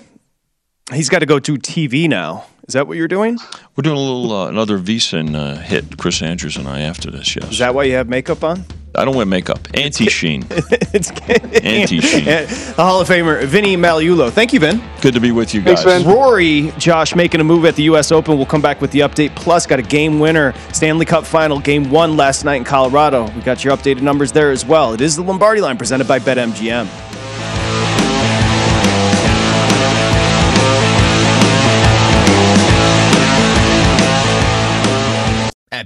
[0.92, 2.44] He's got to go to TV now.
[2.68, 3.38] Is that what you're doing?
[3.76, 7.34] We're doing a little uh, another VSIN uh, hit, Chris Andrews and I after this.
[7.34, 7.53] Yes.
[7.53, 8.64] Is that why you have makeup on?
[8.95, 9.59] I don't wear makeup.
[9.74, 10.45] Anti sheen.
[10.51, 11.11] it's
[11.61, 12.24] Anti sheen.
[12.24, 14.30] the Hall of Famer Vinny Magliulo.
[14.30, 14.82] Thank you, Vin.
[15.01, 15.84] Good to be with you guys.
[16.05, 18.12] Rory, Josh making a move at the U.S.
[18.12, 18.36] Open.
[18.36, 19.34] We'll come back with the update.
[19.34, 23.30] Plus, got a game winner, Stanley Cup final, game one last night in Colorado.
[23.32, 24.93] We got your updated numbers there as well.
[24.93, 27.21] It is the Lombardi line presented by BetMGM.